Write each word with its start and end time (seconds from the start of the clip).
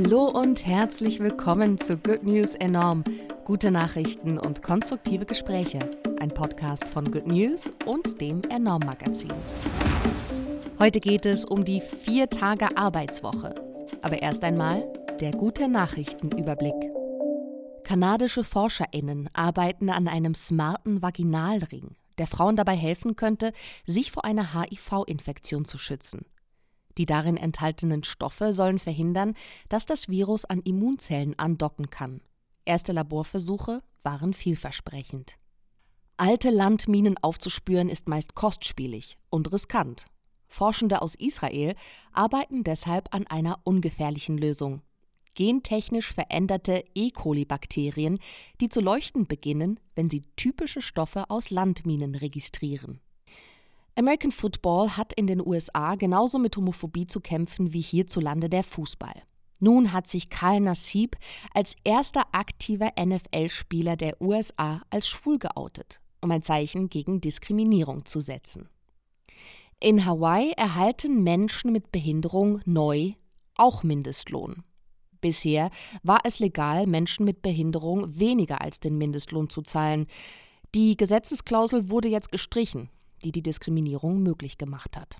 Hallo 0.00 0.26
und 0.26 0.64
herzlich 0.64 1.18
willkommen 1.18 1.76
zu 1.76 1.98
Good 1.98 2.22
News 2.22 2.54
Enorm. 2.54 3.02
Gute 3.44 3.72
Nachrichten 3.72 4.38
und 4.38 4.62
konstruktive 4.62 5.26
Gespräche. 5.26 5.80
Ein 6.20 6.28
Podcast 6.28 6.86
von 6.86 7.10
Good 7.10 7.26
News 7.26 7.68
und 7.84 8.20
dem 8.20 8.40
Enorm 8.48 8.82
Magazin. 8.86 9.32
Heute 10.78 11.00
geht 11.00 11.26
es 11.26 11.44
um 11.44 11.64
die 11.64 11.80
vier 11.80 12.30
Tage 12.30 12.76
Arbeitswoche. 12.76 13.56
Aber 14.00 14.22
erst 14.22 14.44
einmal 14.44 14.86
der 15.20 15.32
gute 15.32 15.66
Nachrichtenüberblick. 15.66 16.92
Kanadische 17.82 18.44
ForscherInnen 18.44 19.28
arbeiten 19.32 19.90
an 19.90 20.06
einem 20.06 20.36
smarten 20.36 21.02
Vaginalring, 21.02 21.96
der 22.18 22.28
Frauen 22.28 22.54
dabei 22.54 22.76
helfen 22.76 23.16
könnte, 23.16 23.52
sich 23.84 24.12
vor 24.12 24.24
einer 24.24 24.54
HIV-Infektion 24.54 25.64
zu 25.64 25.76
schützen. 25.76 26.24
Die 26.98 27.06
darin 27.06 27.36
enthaltenen 27.36 28.04
Stoffe 28.04 28.52
sollen 28.52 28.78
verhindern, 28.78 29.34
dass 29.68 29.86
das 29.86 30.08
Virus 30.08 30.44
an 30.44 30.60
Immunzellen 30.60 31.38
andocken 31.38 31.90
kann. 31.90 32.20
Erste 32.64 32.92
Laborversuche 32.92 33.82
waren 34.02 34.34
vielversprechend. 34.34 35.38
Alte 36.16 36.50
Landminen 36.50 37.16
aufzuspüren 37.22 37.88
ist 37.88 38.08
meist 38.08 38.34
kostspielig 38.34 39.16
und 39.30 39.52
riskant. 39.52 40.06
Forschende 40.48 41.00
aus 41.00 41.14
Israel 41.14 41.74
arbeiten 42.12 42.64
deshalb 42.64 43.14
an 43.14 43.26
einer 43.28 43.60
ungefährlichen 43.62 44.36
Lösung. 44.36 44.82
Gentechnisch 45.34 46.12
veränderte 46.12 46.84
E. 46.96 47.10
coli-Bakterien, 47.12 48.18
die 48.60 48.68
zu 48.68 48.80
leuchten 48.80 49.28
beginnen, 49.28 49.78
wenn 49.94 50.10
sie 50.10 50.22
typische 50.34 50.82
Stoffe 50.82 51.30
aus 51.30 51.50
Landminen 51.50 52.16
registrieren. 52.16 53.00
American 53.98 54.30
Football 54.30 54.90
hat 54.90 55.12
in 55.14 55.26
den 55.26 55.44
USA 55.44 55.96
genauso 55.96 56.38
mit 56.38 56.56
Homophobie 56.56 57.08
zu 57.08 57.20
kämpfen 57.20 57.72
wie 57.72 57.80
hierzulande 57.80 58.48
der 58.48 58.62
Fußball. 58.62 59.24
Nun 59.58 59.92
hat 59.92 60.06
sich 60.06 60.30
Karl 60.30 60.60
Nassib 60.60 61.16
als 61.52 61.74
erster 61.82 62.26
aktiver 62.30 62.92
NFL-Spieler 62.96 63.96
der 63.96 64.22
USA 64.22 64.82
als 64.90 65.08
schwul 65.08 65.40
geoutet, 65.40 66.00
um 66.20 66.30
ein 66.30 66.44
Zeichen 66.44 66.88
gegen 66.88 67.20
Diskriminierung 67.20 68.04
zu 68.04 68.20
setzen. 68.20 68.68
In 69.80 70.06
Hawaii 70.06 70.52
erhalten 70.52 71.24
Menschen 71.24 71.72
mit 71.72 71.90
Behinderung 71.90 72.60
neu 72.66 73.14
auch 73.56 73.82
Mindestlohn. 73.82 74.62
Bisher 75.20 75.70
war 76.04 76.20
es 76.22 76.38
legal, 76.38 76.86
Menschen 76.86 77.24
mit 77.24 77.42
Behinderung 77.42 78.16
weniger 78.16 78.60
als 78.60 78.78
den 78.78 78.96
Mindestlohn 78.96 79.50
zu 79.50 79.62
zahlen. 79.62 80.06
Die 80.76 80.96
Gesetzesklausel 80.96 81.90
wurde 81.90 82.06
jetzt 82.06 82.30
gestrichen, 82.30 82.90
die 83.24 83.32
die 83.32 83.42
Diskriminierung 83.42 84.22
möglich 84.22 84.58
gemacht 84.58 84.96
hat. 84.96 85.18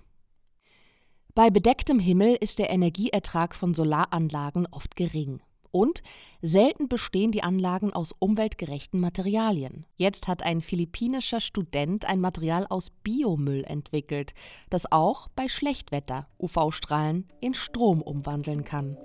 Bei 1.35 1.51
bedecktem 1.51 2.01
Himmel 2.01 2.37
ist 2.41 2.59
der 2.59 2.71
Energieertrag 2.71 3.55
von 3.55 3.73
Solaranlagen 3.73 4.67
oft 4.71 4.97
gering. 4.97 5.41
Und 5.71 6.03
selten 6.41 6.89
bestehen 6.89 7.31
die 7.31 7.43
Anlagen 7.43 7.93
aus 7.93 8.13
umweltgerechten 8.19 9.01
Materialien. 9.01 9.87
Jetzt 9.97 10.27
hat 10.27 10.43
ein 10.43 10.63
philippinischer 10.63 11.41
Student 11.41 12.07
ein 12.07 12.21
Material 12.21 12.67
aus 12.69 12.91
Biomüll 12.91 13.65
entwickelt, 13.65 14.33
das 14.71 14.91
auch 14.91 15.29
bei 15.29 15.47
Schlechtwetter 15.47 16.27
UV-Strahlen 16.39 17.29
in 17.41 17.55
Strom 17.55 18.01
umwandeln 18.03 18.65
kann. 18.65 18.97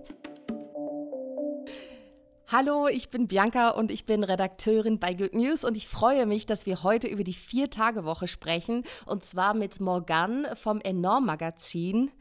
Hallo, 2.56 2.88
ich 2.88 3.10
bin 3.10 3.26
Bianca 3.26 3.72
und 3.72 3.90
ich 3.90 4.06
bin 4.06 4.24
Redakteurin 4.24 5.00
bei 5.00 5.16
Good 5.16 5.34
News 5.34 5.64
und 5.64 5.76
ich 5.76 5.88
freue 5.88 6.28
mich, 6.28 6.46
dass 6.46 6.68
wir 6.68 6.84
heute 6.84 7.08
über 7.08 7.24
die 7.24 7.34
Vier-Tage-Woche 7.34 8.28
sprechen 8.28 8.84
und 9.08 9.24
zwar 9.24 9.56
mit 9.56 9.82
Morgan 9.82 10.46
vom 10.54 10.80
Enorm 10.80 11.26
Magazin, 11.26 12.12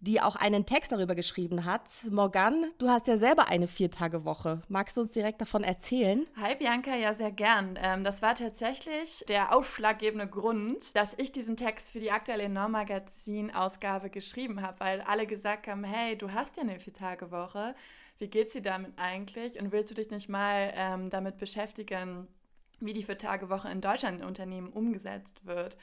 die 0.00 0.22
auch 0.22 0.36
einen 0.36 0.64
Text 0.64 0.92
darüber 0.92 1.14
geschrieben 1.14 1.66
hat. 1.66 1.90
Morgan, 2.08 2.70
du 2.78 2.88
hast 2.88 3.06
ja 3.06 3.18
selber 3.18 3.50
eine 3.50 3.68
Vier-Tage-Woche. 3.68 4.62
Magst 4.68 4.96
du 4.96 5.02
uns 5.02 5.12
direkt 5.12 5.42
davon 5.42 5.62
erzählen? 5.62 6.26
Hi 6.40 6.54
Bianca, 6.54 6.96
ja 6.96 7.12
sehr 7.12 7.30
gern. 7.30 7.78
Ähm, 7.82 8.02
das 8.02 8.22
war 8.22 8.34
tatsächlich 8.34 9.22
der 9.28 9.54
ausschlaggebende 9.54 10.26
Grund, 10.26 10.96
dass 10.96 11.12
ich 11.18 11.32
diesen 11.32 11.58
Text 11.58 11.90
für 11.90 12.00
die 12.00 12.12
aktuelle 12.12 12.44
Enorm 12.44 12.72
Magazin-Ausgabe 12.72 14.08
geschrieben 14.08 14.62
habe, 14.62 14.80
weil 14.80 15.02
alle 15.02 15.26
gesagt 15.26 15.66
haben, 15.66 15.84
hey, 15.84 16.16
du 16.16 16.32
hast 16.32 16.56
ja 16.56 16.62
eine 16.62 16.80
Vier-Tage-Woche 16.80 17.74
wie 18.22 18.28
geht 18.28 18.54
dir 18.54 18.62
damit 18.62 18.92
eigentlich 18.96 19.60
und 19.60 19.72
willst 19.72 19.90
du 19.90 19.96
dich 19.96 20.10
nicht 20.10 20.28
mal 20.28 20.72
ähm, 20.76 21.10
damit 21.10 21.38
beschäftigen, 21.38 22.28
wie 22.78 22.92
die 22.92 23.02
Vier-Tage-Woche 23.02 23.68
in 23.68 23.80
Deutschland 23.80 24.20
in 24.20 24.26
Unternehmen 24.26 24.72
umgesetzt 24.72 25.44
wird? 25.44 25.76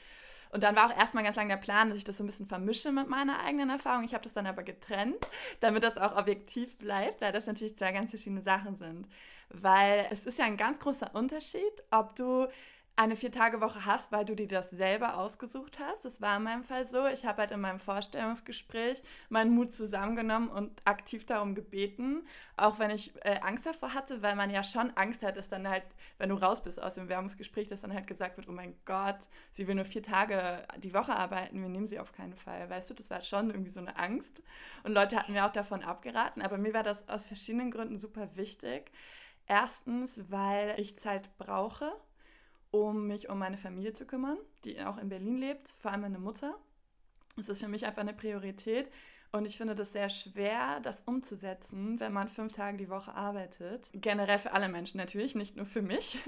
Und 0.50 0.64
dann 0.64 0.74
war 0.74 0.90
auch 0.90 0.96
erstmal 0.96 1.22
ganz 1.22 1.36
lange 1.36 1.50
der 1.50 1.58
Plan, 1.58 1.90
dass 1.90 1.98
ich 1.98 2.04
das 2.04 2.16
so 2.16 2.24
ein 2.24 2.26
bisschen 2.26 2.48
vermische 2.48 2.90
mit 2.90 3.08
meiner 3.08 3.40
eigenen 3.40 3.68
Erfahrung. 3.68 4.04
Ich 4.04 4.14
habe 4.14 4.24
das 4.24 4.32
dann 4.32 4.46
aber 4.46 4.62
getrennt, 4.62 5.28
damit 5.60 5.84
das 5.84 5.98
auch 5.98 6.16
objektiv 6.16 6.76
bleibt, 6.78 7.20
weil 7.20 7.30
das 7.30 7.46
natürlich 7.46 7.76
zwei 7.76 7.92
ganz 7.92 8.10
verschiedene 8.10 8.40
Sachen 8.40 8.74
sind. 8.74 9.06
Weil 9.50 10.06
es 10.10 10.26
ist 10.26 10.38
ja 10.38 10.46
ein 10.46 10.56
ganz 10.56 10.80
großer 10.80 11.14
Unterschied, 11.14 11.60
ob 11.90 12.16
du 12.16 12.48
eine 12.96 13.16
Vier-Tage-Woche 13.16 13.86
hast, 13.86 14.12
weil 14.12 14.26
du 14.26 14.34
dir 14.34 14.46
das 14.46 14.68
selber 14.70 15.16
ausgesucht 15.16 15.78
hast. 15.78 16.04
Das 16.04 16.20
war 16.20 16.36
in 16.36 16.42
meinem 16.42 16.62
Fall 16.62 16.86
so. 16.86 17.06
Ich 17.06 17.24
habe 17.24 17.38
halt 17.38 17.50
in 17.50 17.60
meinem 17.60 17.78
Vorstellungsgespräch 17.78 19.02
meinen 19.30 19.52
Mut 19.52 19.72
zusammengenommen 19.72 20.50
und 20.50 20.86
aktiv 20.86 21.24
darum 21.24 21.54
gebeten, 21.54 22.26
auch 22.58 22.78
wenn 22.78 22.90
ich 22.90 23.14
äh, 23.24 23.40
Angst 23.40 23.64
davor 23.64 23.94
hatte, 23.94 24.20
weil 24.22 24.36
man 24.36 24.50
ja 24.50 24.62
schon 24.62 24.90
Angst 24.96 25.22
hat, 25.22 25.38
dass 25.38 25.48
dann 25.48 25.66
halt, 25.66 25.84
wenn 26.18 26.28
du 26.28 26.34
raus 26.34 26.62
bist 26.62 26.82
aus 26.82 26.96
dem 26.96 27.08
Werbungsgespräch, 27.08 27.68
dass 27.68 27.80
dann 27.80 27.94
halt 27.94 28.06
gesagt 28.06 28.36
wird, 28.36 28.48
oh 28.48 28.52
mein 28.52 28.74
Gott, 28.84 29.28
sie 29.52 29.66
will 29.66 29.76
nur 29.76 29.86
vier 29.86 30.02
Tage 30.02 30.66
die 30.78 30.92
Woche 30.92 31.16
arbeiten, 31.16 31.62
wir 31.62 31.68
nehmen 31.70 31.86
sie 31.86 31.98
auf 31.98 32.12
keinen 32.12 32.34
Fall. 32.34 32.68
Weißt 32.68 32.90
du, 32.90 32.94
das 32.94 33.08
war 33.08 33.22
schon 33.22 33.50
irgendwie 33.50 33.70
so 33.70 33.80
eine 33.80 33.96
Angst. 33.98 34.42
Und 34.82 34.92
Leute 34.92 35.16
hatten 35.16 35.32
mir 35.32 35.46
auch 35.46 35.52
davon 35.52 35.82
abgeraten, 35.82 36.42
aber 36.42 36.58
mir 36.58 36.74
war 36.74 36.82
das 36.82 37.08
aus 37.08 37.26
verschiedenen 37.26 37.70
Gründen 37.70 37.96
super 37.96 38.36
wichtig. 38.36 38.90
Erstens, 39.46 40.30
weil 40.30 40.78
ich 40.78 40.98
Zeit 40.98 41.36
brauche 41.38 41.92
um 42.70 43.06
mich 43.06 43.28
um 43.28 43.38
meine 43.38 43.56
Familie 43.56 43.92
zu 43.92 44.06
kümmern, 44.06 44.38
die 44.64 44.80
auch 44.82 44.98
in 44.98 45.08
Berlin 45.08 45.38
lebt, 45.38 45.68
vor 45.78 45.90
allem 45.90 46.02
meine 46.02 46.18
Mutter. 46.18 46.54
Es 47.38 47.48
ist 47.48 47.60
für 47.60 47.68
mich 47.68 47.86
einfach 47.86 48.02
eine 48.02 48.12
Priorität 48.12 48.90
und 49.32 49.44
ich 49.44 49.56
finde 49.56 49.76
das 49.76 49.92
sehr 49.92 50.10
schwer, 50.10 50.80
das 50.80 51.02
umzusetzen, 51.02 52.00
wenn 52.00 52.12
man 52.12 52.28
fünf 52.28 52.52
Tage 52.52 52.76
die 52.76 52.88
Woche 52.88 53.14
arbeitet. 53.14 53.88
Generell 53.92 54.38
für 54.38 54.52
alle 54.52 54.68
Menschen 54.68 54.98
natürlich, 54.98 55.36
nicht 55.36 55.56
nur 55.56 55.66
für 55.66 55.82
mich. 55.82 56.20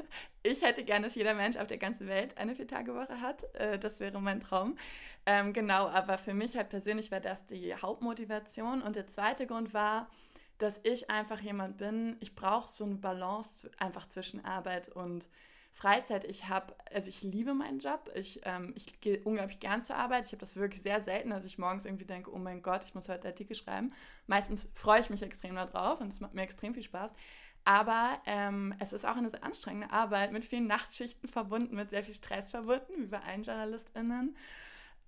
Ich 0.45 0.63
hätte 0.63 0.83
gerne, 0.83 1.07
dass 1.07 1.15
jeder 1.15 1.35
Mensch 1.35 1.57
auf 1.57 1.69
der 1.69 1.79
ganzen 1.79 2.09
Welt 2.09 2.37
eine 2.37 2.57
Vier-Tage-Woche 2.57 3.21
hat. 3.21 3.45
Äh, 3.55 3.79
das 3.79 4.01
wäre 4.01 4.21
mein 4.21 4.41
Traum. 4.41 4.77
Ähm, 5.25 5.53
genau, 5.53 5.87
aber 5.87 6.19
für 6.19 6.35
mich 6.35 6.57
halt 6.57 6.69
persönlich 6.69 7.13
war 7.13 7.21
das 7.21 7.47
die 7.47 7.73
Hauptmotivation. 7.77 8.83
Und 8.83 8.97
der 8.97 9.07
zweite 9.07 9.47
Grund 9.47 9.73
war, 9.73 10.11
dass 10.59 10.81
ich 10.83 11.11
einfach 11.11 11.39
jemand 11.39 11.77
bin, 11.79 12.17
ich 12.19 12.35
brauche 12.35 12.69
so 12.69 12.85
eine 12.85 12.97
Balance 12.97 13.71
einfach 13.79 14.09
zwischen 14.09 14.45
Arbeit 14.45 14.89
und 14.89 15.29
Freizeit, 15.73 16.25
ich 16.25 16.49
habe, 16.49 16.75
also 16.93 17.09
ich 17.09 17.23
liebe 17.23 17.55
meinen 17.55 17.79
Job, 17.79 18.11
ich, 18.15 18.43
ähm, 18.45 18.75
ich 18.77 19.01
gehe 19.01 19.21
unglaublich 19.25 19.59
gern 19.59 19.83
zur 19.83 19.97
Arbeit. 19.97 20.27
Ich 20.27 20.33
habe 20.33 20.41
das 20.41 20.57
wirklich 20.57 20.83
sehr 20.83 21.01
selten, 21.01 21.31
dass 21.31 21.47
ich 21.47 21.59
morgens 21.59 21.87
irgendwie 21.87 22.05
denke, 22.05 22.33
oh 22.33 22.39
mein 22.39 22.63
Gott, 22.63 22.85
ich 22.85 22.95
muss 22.95 23.09
heute 23.09 23.29
Artikel 23.29 23.57
schreiben. 23.57 23.93
Meistens 24.27 24.71
freue 24.75 25.01
ich 25.01 25.09
mich 25.09 25.23
extrem 25.23 25.55
darauf 25.57 26.01
und 26.01 26.09
es 26.09 26.21
macht 26.21 26.35
mir 26.35 26.43
extrem 26.43 26.75
viel 26.75 26.83
Spaß. 26.83 27.15
Aber 27.65 28.21
ähm, 28.27 28.75
es 28.81 28.93
ist 28.93 29.07
auch 29.07 29.17
eine 29.17 29.31
sehr 29.31 29.45
anstrengende 29.45 29.91
Arbeit 29.91 30.33
mit 30.33 30.45
vielen 30.45 30.67
Nachtschichten 30.67 31.29
verbunden, 31.29 31.75
mit 31.77 31.91
sehr 31.91 32.03
viel 32.03 32.15
Stress 32.15 32.51
verbunden, 32.51 32.93
wie 32.99 33.07
bei 33.07 33.21
allen 33.21 33.43
JournalistInnen. 33.43 34.37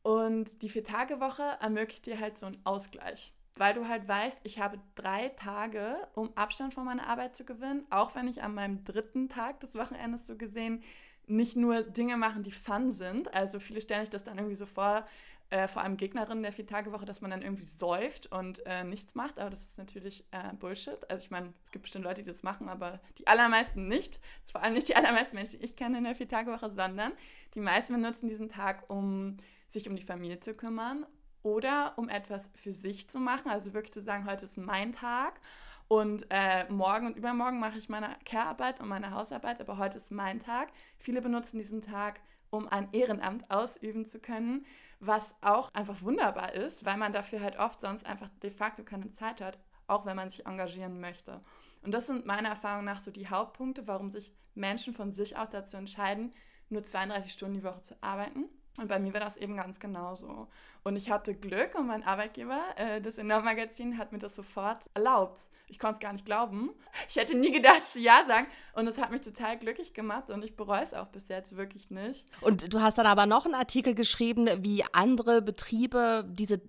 Und 0.03 0.63
die 0.63 0.69
Vier-Tage-Woche 0.69 1.59
ermöglicht 1.61 2.07
dir 2.07 2.21
halt 2.21 2.39
so 2.39 2.47
einen 2.47 2.61
Ausgleich 2.65 3.33
weil 3.57 3.75
du 3.75 3.89
halt 3.89 4.09
weißt, 4.09 4.41
ich 4.43 4.59
habe 4.59 4.79
drei 4.95 5.29
Tage, 5.31 5.97
um 6.15 6.37
Abstand 6.37 6.75
von 6.75 6.85
meiner 6.85 7.07
Arbeit 7.07 7.37
zu 7.37 7.45
gewinnen, 7.45 7.87
auch 7.91 8.15
wenn 8.15 8.27
ich 8.29 8.43
an 8.43 8.55
meinem 8.55 8.85
dritten 8.85 9.29
Tag 9.29 9.61
des 9.61 9.75
Wochenendes 9.75 10.27
so 10.27 10.37
gesehen 10.37 10.83
nicht 11.27 11.57
nur 11.57 11.83
Dinge 11.83 12.17
machen, 12.17 12.43
die 12.43 12.51
fun 12.51 12.91
sind. 12.91 13.33
Also 13.33 13.59
viele 13.59 13.81
stellen 13.81 14.03
sich 14.03 14.11
das 14.11 14.25
dann 14.25 14.37
irgendwie 14.37 14.57
so 14.57 14.67
vor, 14.67 15.07
äh, 15.51 15.69
vor 15.69 15.83
allem 15.83 15.97
Gegnerinnen 15.97 16.43
der 16.43 16.53
Vier-Tage-Woche, 16.53 17.06
dass 17.06 17.21
man 17.23 17.31
dann 17.31 17.43
irgendwie 17.43 17.65
säuft 17.65 18.31
und 18.31 18.65
äh, 18.67 18.85
nichts 18.85 19.15
macht. 19.15 19.39
Aber 19.39 19.51
das 19.51 19.62
ist 19.62 19.79
natürlich 19.79 20.25
äh, 20.33 20.53
Bullshit. 20.55 21.11
Also 21.11 21.25
ich 21.25 21.31
meine, 21.31 21.55
es 21.65 21.71
gibt 21.71 21.85
bestimmt 21.85 22.05
Leute, 22.05 22.23
die 22.23 22.29
das 22.29 22.43
machen, 22.43 22.69
aber 22.69 23.00
die 23.19 23.27
allermeisten 23.27 23.89
nicht. 23.89 24.21
Vor 24.50 24.62
allem 24.62 24.75
nicht 24.75 24.89
die 24.89 24.97
allermeisten 24.97 25.37
Menschen, 25.37 25.61
die 25.61 25.65
ich 25.65 25.77
kenne 25.77 25.99
in 25.99 26.05
der 26.05 26.15
Vier-Tage-Woche, 26.15 26.75
sondern 26.75 27.12
die 27.55 27.61
meisten 27.61 27.95
benutzen 27.95 28.29
diesen 28.29 28.49
Tag, 28.49 28.91
um 28.91 29.39
sich 29.69 29.89
um 29.89 29.97
die 29.97 30.03
Familie 30.03 30.41
zu 30.41 30.55
kümmern 30.55 31.07
oder 31.44 31.93
um 31.96 32.08
etwas 32.08 32.50
für 32.55 32.73
sich 32.73 33.08
zu 33.08 33.20
machen, 33.20 33.50
also 33.50 33.75
wirklich 33.75 33.93
zu 33.93 34.00
sagen, 34.00 34.26
heute 34.29 34.46
ist 34.46 34.56
mein 34.56 34.93
Tag 34.93 35.38
und 35.87 36.26
äh, 36.31 36.64
morgen 36.70 37.06
und 37.06 37.17
übermorgen 37.17 37.61
mache 37.61 37.79
ich 37.79 37.91
meine 37.91 38.17
Care-Arbeit 38.25 38.81
und 38.81 38.88
meine 38.88 39.11
Hausarbeit, 39.11 39.61
aber 39.61 39.76
heute 39.76 39.99
ist 39.99 40.11
mein 40.11 40.41
Tag. 40.41 40.70
Viele 40.96 41.20
benutzen 41.20 41.58
diesen 41.58 41.82
Tag, 41.82 42.20
um 42.49 42.67
ein 42.67 42.88
Ehrenamt 42.93 43.50
ausüben 43.50 44.06
zu 44.06 44.20
können, 44.20 44.64
was 45.00 45.37
auch 45.43 45.73
einfach 45.75 46.00
wunderbar 46.00 46.55
ist, 46.55 46.87
weil 46.87 46.96
man 46.96 47.12
dafür 47.12 47.43
halt 47.43 47.58
oft 47.58 47.79
sonst 47.79 48.06
einfach 48.06 48.31
de 48.43 48.50
facto 48.50 48.82
keine 48.82 49.12
Zeit 49.12 49.43
hat, 49.43 49.58
auch 49.87 50.06
wenn 50.06 50.17
man 50.17 50.31
sich 50.31 50.47
engagieren 50.47 50.99
möchte. 50.99 51.43
Und 51.82 51.93
das 51.93 52.06
sind 52.06 52.25
meiner 52.25 52.49
Erfahrung 52.49 52.87
nach 52.87 53.00
so 53.00 53.11
die 53.11 53.29
Hauptpunkte, 53.29 53.87
warum 53.87 54.11
sich 54.11 54.32
Menschen 54.55 54.94
von 54.94 55.12
sich 55.12 55.37
aus 55.37 55.50
dazu 55.50 55.76
entscheiden, 55.76 56.32
nur 56.70 56.82
32 56.82 57.31
Stunden 57.31 57.55
die 57.56 57.64
Woche 57.64 57.82
zu 57.82 58.02
arbeiten 58.02 58.49
Und 58.76 58.88
bei 58.88 58.99
mir 58.99 59.12
war 59.12 59.21
das 59.21 59.37
eben 59.37 59.56
ganz 59.56 59.79
genauso. 59.79 60.49
Und 60.82 60.97
ich 60.97 61.11
hatte 61.11 61.35
Glück 61.35 61.79
und 61.79 61.87
mein 61.87 62.03
Arbeitgeber, 62.03 62.61
äh, 62.76 63.00
das 63.00 63.19
Enorm-Magazin, 63.19 63.99
hat 63.99 64.12
mir 64.12 64.19
das 64.19 64.35
sofort 64.35 64.91
erlaubt. 64.94 65.49
Ich 65.69 65.79
konnte 65.79 65.94
es 65.94 66.00
gar 66.00 66.12
nicht 66.12 66.26
glauben. 66.26 66.71
Ich 67.09 67.17
hätte 67.17 67.37
nie 67.38 67.53
gedacht, 67.53 67.79
dass 67.79 67.93
sie 67.93 68.03
Ja 68.03 68.25
sagen. 68.26 68.47
Und 68.75 68.87
es 68.87 69.00
hat 69.00 69.11
mich 69.11 69.21
total 69.21 69.59
glücklich 69.59 69.94
gemacht 69.94 70.29
und 70.31 70.44
ich 70.44 70.56
bereue 70.56 70.82
es 70.82 70.93
auch 70.93 71.06
bis 71.06 71.29
jetzt 71.29 71.56
wirklich 71.56 71.91
nicht. 71.91 72.26
Und 72.41 72.75
du 72.75 72.81
hast 72.81 72.99
dann 72.99 73.06
aber 73.06 73.26
noch 73.26 73.47
einen 73.47 73.55
Artikel 73.55 73.94
geschrieben, 73.94 74.49
wie 74.61 74.85
andere 74.93 75.41
Betriebe 75.41 76.26
diese 76.29 76.61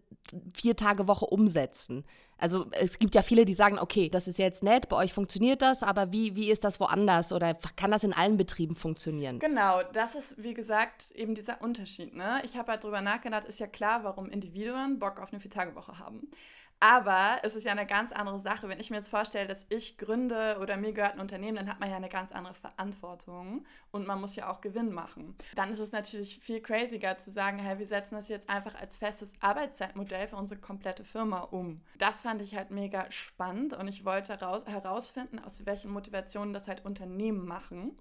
Vier-Tage-Woche 0.54 1.25
umsetzen. 1.25 2.04
Also 2.38 2.66
es 2.72 3.00
gibt 3.00 3.16
ja 3.16 3.22
viele, 3.22 3.45
die 3.45 3.54
sagen, 3.54 3.80
okay, 3.80 4.10
das 4.10 4.27
ist 4.27 4.38
jetzt 4.38 4.62
nett, 4.62 4.89
bei 4.89 4.98
euch 4.98 5.13
funktioniert 5.13 5.62
das, 5.62 5.83
aber 5.83 6.12
wie, 6.12 6.36
wie 6.36 6.51
ist 6.51 6.66
das 6.66 6.80
woanders 6.81 7.31
oder 7.31 7.54
kann 7.77 7.92
das 7.92 8.04
in 8.04 8.12
allen 8.12 8.36
Betrieben 8.36 8.75
funktionieren? 8.75 9.39
Genau, 9.39 9.81
das 9.94 10.16
ist 10.16 10.44
wie 10.44 10.54
gesagt 10.54 11.12
eben 11.12 11.33
dieser 11.33 11.62
Unterschied. 11.62 12.13
Ne? 12.13 12.42
Ich 12.44 12.57
habe 12.57 12.74
halt 12.74 12.83
drüber 12.83 13.01
nachgedacht, 13.01 13.45
ist 13.45 13.60
ja 13.60 13.68
klar, 13.68 14.04
warum 14.04 14.30
Individuen 14.30 15.00
Bock 15.00 15.22
auf 15.22 15.31
eine 15.31 15.39
Vier-Tage-Woche 15.39 15.98
haben. 15.98 16.30
Aber 16.80 17.38
es 17.44 17.56
ist 17.56 17.63
ja 17.63 17.72
eine 17.72 17.86
ganz 17.86 18.12
andere 18.12 18.39
Sache. 18.39 18.68
Wenn 18.68 18.80
ich 18.80 18.89
mir 18.89 18.98
jetzt 18.98 19.10
vorstelle, 19.10 19.48
dass 19.48 19.66
ich 19.69 19.98
gründe 19.98 20.57
oder 20.62 20.77
mir 20.77 20.94
gehört 20.94 21.13
ein 21.13 21.19
Unternehmen, 21.19 21.56
dann 21.56 21.69
hat 21.69 21.80
man 21.80 21.89
ja 21.89 21.95
eine 21.95 22.10
ganz 22.10 22.31
andere 22.31 22.54
Verantwortung 22.54 23.66
und 23.92 24.06
man 24.06 24.19
muss 24.19 24.36
ja 24.36 24.51
auch 24.51 24.62
Gewinn 24.62 24.92
machen. 24.92 25.36
Dann 25.56 25.72
ist 25.72 25.80
es 25.80 25.92
natürlich 25.92 26.39
viel 26.39 26.62
craziger 26.62 27.18
zu 27.18 27.31
sagen, 27.31 27.60
hey, 27.60 27.80
wir 27.80 27.88
setzen 27.88 28.16
das 28.16 28.27
jetzt 28.27 28.50
einfach 28.50 28.75
als 28.75 28.98
festes 28.98 29.33
Arbeitszeitmodell 29.39 30.27
für 30.27 30.36
unsere 30.36 30.60
komplette 30.60 31.06
Firma 31.06 31.39
um. 31.39 31.81
Das 31.98 32.22
fand 32.22 32.42
ich 32.42 32.56
halt 32.56 32.72
mega 32.72 33.10
spannend 33.10 33.74
und 33.74 33.88
ich 33.88 34.04
wollte 34.04 34.38
herausfinden, 34.38 35.39
aus 35.39 35.66
welchen 35.66 35.92
Motivationen 35.92 36.54
das 36.54 36.68
halt 36.68 36.83
Unternehmen 36.83 37.48
machen. 37.48 37.98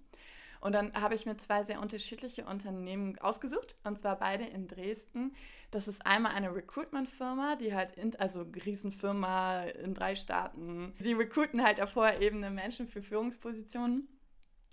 Und 0.64 0.72
dann 0.72 0.94
habe 0.94 1.14
ich 1.14 1.26
mir 1.26 1.36
zwei 1.36 1.62
sehr 1.62 1.78
unterschiedliche 1.78 2.46
Unternehmen 2.46 3.18
ausgesucht, 3.18 3.76
und 3.84 3.98
zwar 3.98 4.18
beide 4.18 4.44
in 4.44 4.66
Dresden. 4.66 5.34
Das 5.70 5.88
ist 5.88 6.06
einmal 6.06 6.32
eine 6.32 6.54
Recruitment-Firma, 6.54 7.56
die 7.56 7.74
halt, 7.74 7.92
in, 7.98 8.16
also 8.16 8.46
Riesenfirma 8.64 9.64
in 9.64 9.92
drei 9.92 10.16
Staaten. 10.16 10.94
Sie 10.98 11.12
recruiten 11.12 11.62
halt 11.62 11.82
auf 11.82 11.94
hoher 11.96 12.18
Ebene 12.18 12.50
Menschen 12.50 12.88
für 12.88 13.02
Führungspositionen. 13.02 14.08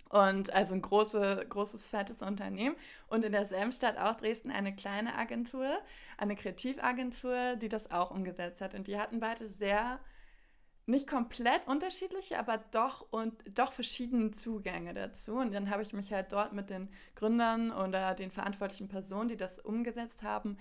Und 0.08 0.50
also 0.54 0.74
ein 0.74 0.80
große, 0.80 1.44
großes, 1.46 1.88
fettes 1.88 2.22
Unternehmen. 2.22 2.76
Und 3.08 3.22
in 3.22 3.32
derselben 3.32 3.72
Stadt 3.72 3.98
auch 3.98 4.16
Dresden 4.16 4.50
eine 4.50 4.74
kleine 4.74 5.14
Agentur, 5.14 5.78
eine 6.16 6.36
Kreativagentur, 6.36 7.56
die 7.56 7.68
das 7.68 7.90
auch 7.90 8.12
umgesetzt 8.12 8.62
hat. 8.62 8.74
Und 8.74 8.86
die 8.86 8.98
hatten 8.98 9.20
beide 9.20 9.46
sehr 9.46 10.00
nicht 10.86 11.06
komplett 11.06 11.66
unterschiedliche, 11.68 12.38
aber 12.38 12.58
doch 12.72 13.06
und 13.10 13.34
doch 13.54 13.72
verschiedene 13.72 14.32
Zugänge 14.32 14.94
dazu. 14.94 15.36
Und 15.36 15.52
dann 15.52 15.70
habe 15.70 15.82
ich 15.82 15.92
mich 15.92 16.12
halt 16.12 16.32
dort 16.32 16.52
mit 16.52 16.70
den 16.70 16.88
Gründern 17.14 17.70
oder 17.70 18.14
den 18.14 18.30
verantwortlichen 18.30 18.88
Personen, 18.88 19.28
die 19.28 19.36
das 19.36 19.58
umgesetzt 19.58 20.22
haben, 20.22 20.58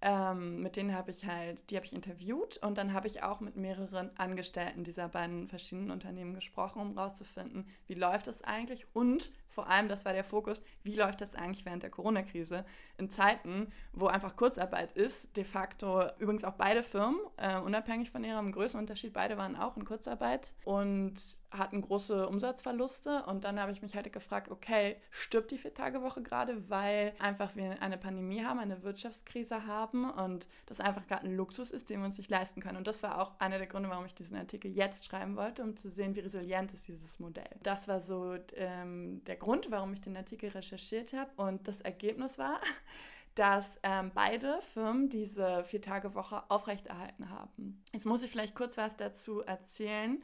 ähm, 0.00 0.60
mit 0.60 0.76
denen 0.76 0.94
habe 0.94 1.10
ich 1.10 1.24
halt, 1.24 1.70
die 1.70 1.76
habe 1.76 1.86
ich 1.86 1.94
interviewt 1.94 2.58
und 2.58 2.76
dann 2.76 2.92
habe 2.92 3.06
ich 3.06 3.22
auch 3.22 3.40
mit 3.40 3.56
mehreren 3.56 4.10
Angestellten 4.18 4.84
dieser 4.84 5.08
beiden 5.08 5.48
verschiedenen 5.48 5.90
Unternehmen 5.90 6.34
gesprochen, 6.34 6.82
um 6.82 6.94
herauszufinden, 6.94 7.66
wie 7.86 7.94
läuft 7.94 8.26
das 8.26 8.42
eigentlich 8.42 8.86
und 8.92 9.32
vor 9.54 9.68
allem, 9.68 9.88
das 9.88 10.04
war 10.04 10.12
der 10.12 10.24
Fokus, 10.24 10.62
wie 10.82 10.96
läuft 10.96 11.20
das 11.20 11.34
eigentlich 11.34 11.64
während 11.64 11.84
der 11.84 11.90
Corona-Krise 11.90 12.64
in 12.98 13.08
Zeiten, 13.08 13.72
wo 13.92 14.06
einfach 14.06 14.34
Kurzarbeit 14.34 14.92
ist, 14.92 15.36
de 15.36 15.44
facto 15.44 16.02
übrigens 16.18 16.44
auch 16.44 16.54
beide 16.54 16.82
Firmen, 16.82 17.20
äh, 17.36 17.58
unabhängig 17.58 18.10
von 18.10 18.24
ihrem 18.24 18.50
Größenunterschied, 18.52 19.12
beide 19.12 19.38
waren 19.38 19.56
auch 19.56 19.76
in 19.76 19.84
Kurzarbeit 19.84 20.54
und 20.64 21.14
hatten 21.50 21.82
große 21.82 22.28
Umsatzverluste 22.28 23.24
und 23.26 23.44
dann 23.44 23.60
habe 23.60 23.70
ich 23.70 23.80
mich 23.80 23.94
halt 23.94 24.12
gefragt, 24.12 24.50
okay, 24.50 24.96
stirbt 25.10 25.50
die 25.50 25.58
Vier-Tage-Woche 25.58 26.22
gerade, 26.22 26.68
weil 26.68 27.14
einfach 27.20 27.54
wir 27.56 27.80
eine 27.80 27.96
Pandemie 27.96 28.44
haben, 28.44 28.58
eine 28.58 28.82
Wirtschaftskrise 28.82 29.66
haben 29.66 30.10
und 30.10 30.48
das 30.66 30.80
einfach 30.80 31.06
gerade 31.06 31.26
ein 31.26 31.36
Luxus 31.36 31.70
ist, 31.70 31.90
den 31.90 32.00
wir 32.00 32.06
uns 32.06 32.18
nicht 32.18 32.30
leisten 32.30 32.60
können. 32.60 32.76
Und 32.76 32.86
das 32.86 33.02
war 33.02 33.20
auch 33.20 33.38
einer 33.38 33.58
der 33.58 33.66
Gründe, 33.66 33.88
warum 33.88 34.04
ich 34.04 34.14
diesen 34.14 34.36
Artikel 34.36 34.70
jetzt 34.70 35.04
schreiben 35.04 35.36
wollte, 35.36 35.62
um 35.62 35.76
zu 35.76 35.88
sehen, 35.88 36.16
wie 36.16 36.20
resilient 36.20 36.72
ist 36.72 36.88
dieses 36.88 37.18
Modell. 37.20 37.48
Das 37.62 37.86
war 37.88 38.00
so 38.00 38.36
ähm, 38.54 39.22
der 39.24 39.36
Grund, 39.44 39.70
warum 39.70 39.92
ich 39.92 40.00
den 40.00 40.16
Artikel 40.16 40.48
recherchiert 40.48 41.12
habe. 41.12 41.30
Und 41.36 41.68
das 41.68 41.82
Ergebnis 41.82 42.38
war, 42.38 42.60
dass 43.34 43.78
ähm, 43.82 44.10
beide 44.14 44.58
Firmen 44.62 45.10
diese 45.10 45.64
Vier-Tage-Woche 45.64 46.44
aufrechterhalten 46.48 47.28
haben. 47.28 47.82
Jetzt 47.92 48.06
muss 48.06 48.22
ich 48.22 48.30
vielleicht 48.30 48.54
kurz 48.54 48.78
was 48.78 48.96
dazu 48.96 49.40
erzählen, 49.42 50.22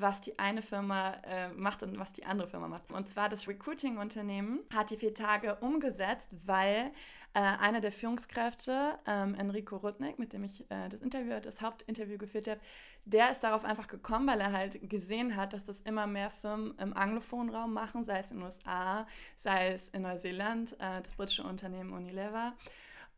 was 0.00 0.20
die 0.20 0.38
eine 0.38 0.62
Firma 0.62 1.14
äh, 1.24 1.48
macht 1.48 1.82
und 1.82 1.98
was 1.98 2.12
die 2.12 2.24
andere 2.24 2.48
Firma 2.48 2.68
macht. 2.68 2.90
Und 2.92 3.08
zwar 3.08 3.28
das 3.28 3.48
Recruiting-Unternehmen 3.48 4.60
hat 4.72 4.90
die 4.90 4.96
vier 4.96 5.14
Tage 5.14 5.56
umgesetzt, 5.56 6.30
weil 6.46 6.92
äh, 7.34 7.40
einer 7.40 7.80
der 7.80 7.92
Führungskräfte, 7.92 8.98
ähm, 9.06 9.34
Enrico 9.34 9.76
Rudnick, 9.76 10.18
mit 10.18 10.32
dem 10.32 10.44
ich 10.44 10.62
äh, 10.70 10.88
das 10.88 11.02
Interview, 11.02 11.38
das 11.40 11.60
Hauptinterview 11.60 12.18
geführt 12.18 12.48
habe, 12.48 12.60
der 13.04 13.30
ist 13.30 13.40
darauf 13.40 13.64
einfach 13.64 13.86
gekommen, 13.86 14.26
weil 14.26 14.40
er 14.40 14.52
halt 14.52 14.88
gesehen 14.88 15.36
hat, 15.36 15.52
dass 15.52 15.64
das 15.64 15.80
immer 15.80 16.06
mehr 16.06 16.30
Firmen 16.30 16.76
im 16.78 16.96
anglophonen 16.96 17.54
Raum 17.54 17.72
machen, 17.72 18.04
sei 18.04 18.18
es 18.18 18.30
in 18.30 18.38
den 18.38 18.46
USA, 18.46 19.06
sei 19.36 19.68
es 19.68 19.88
in 19.90 20.02
Neuseeland, 20.02 20.72
äh, 20.80 21.00
das 21.02 21.14
britische 21.14 21.42
Unternehmen 21.42 21.92
Unilever. 21.92 22.54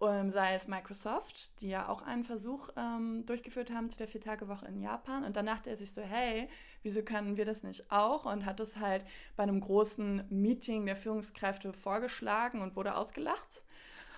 Um, 0.02 0.30
sei 0.30 0.54
es 0.54 0.66
Microsoft, 0.66 1.60
die 1.60 1.68
ja 1.68 1.90
auch 1.90 2.00
einen 2.00 2.24
Versuch 2.24 2.70
ähm, 2.74 3.26
durchgeführt 3.26 3.70
haben 3.70 3.90
zu 3.90 3.98
der 3.98 4.08
Vier-Tage-Woche 4.08 4.64
in 4.64 4.80
Japan. 4.80 5.24
Und 5.24 5.36
dann 5.36 5.44
dachte 5.44 5.68
er 5.68 5.76
sich 5.76 5.92
so, 5.92 6.00
hey, 6.00 6.48
wieso 6.82 7.02
können 7.02 7.36
wir 7.36 7.44
das 7.44 7.64
nicht 7.64 7.92
auch? 7.92 8.24
Und 8.24 8.46
hat 8.46 8.60
es 8.60 8.78
halt 8.78 9.04
bei 9.36 9.42
einem 9.42 9.60
großen 9.60 10.24
Meeting 10.30 10.86
der 10.86 10.96
Führungskräfte 10.96 11.74
vorgeschlagen 11.74 12.62
und 12.62 12.76
wurde 12.76 12.96
ausgelacht. 12.96 13.62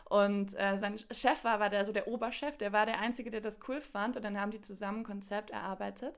Und 0.04 0.54
äh, 0.54 0.78
sein 0.78 0.98
Chef 1.10 1.42
war, 1.42 1.58
war 1.58 1.68
der 1.68 1.84
so 1.84 1.90
der 1.90 2.06
Oberchef, 2.06 2.56
der 2.58 2.72
war 2.72 2.86
der 2.86 3.00
Einzige, 3.00 3.32
der 3.32 3.40
das 3.40 3.58
cool 3.66 3.80
fand. 3.80 4.16
Und 4.16 4.24
dann 4.24 4.40
haben 4.40 4.52
die 4.52 4.60
zusammen 4.60 4.98
ein 5.00 5.04
Konzept 5.04 5.50
erarbeitet, 5.50 6.14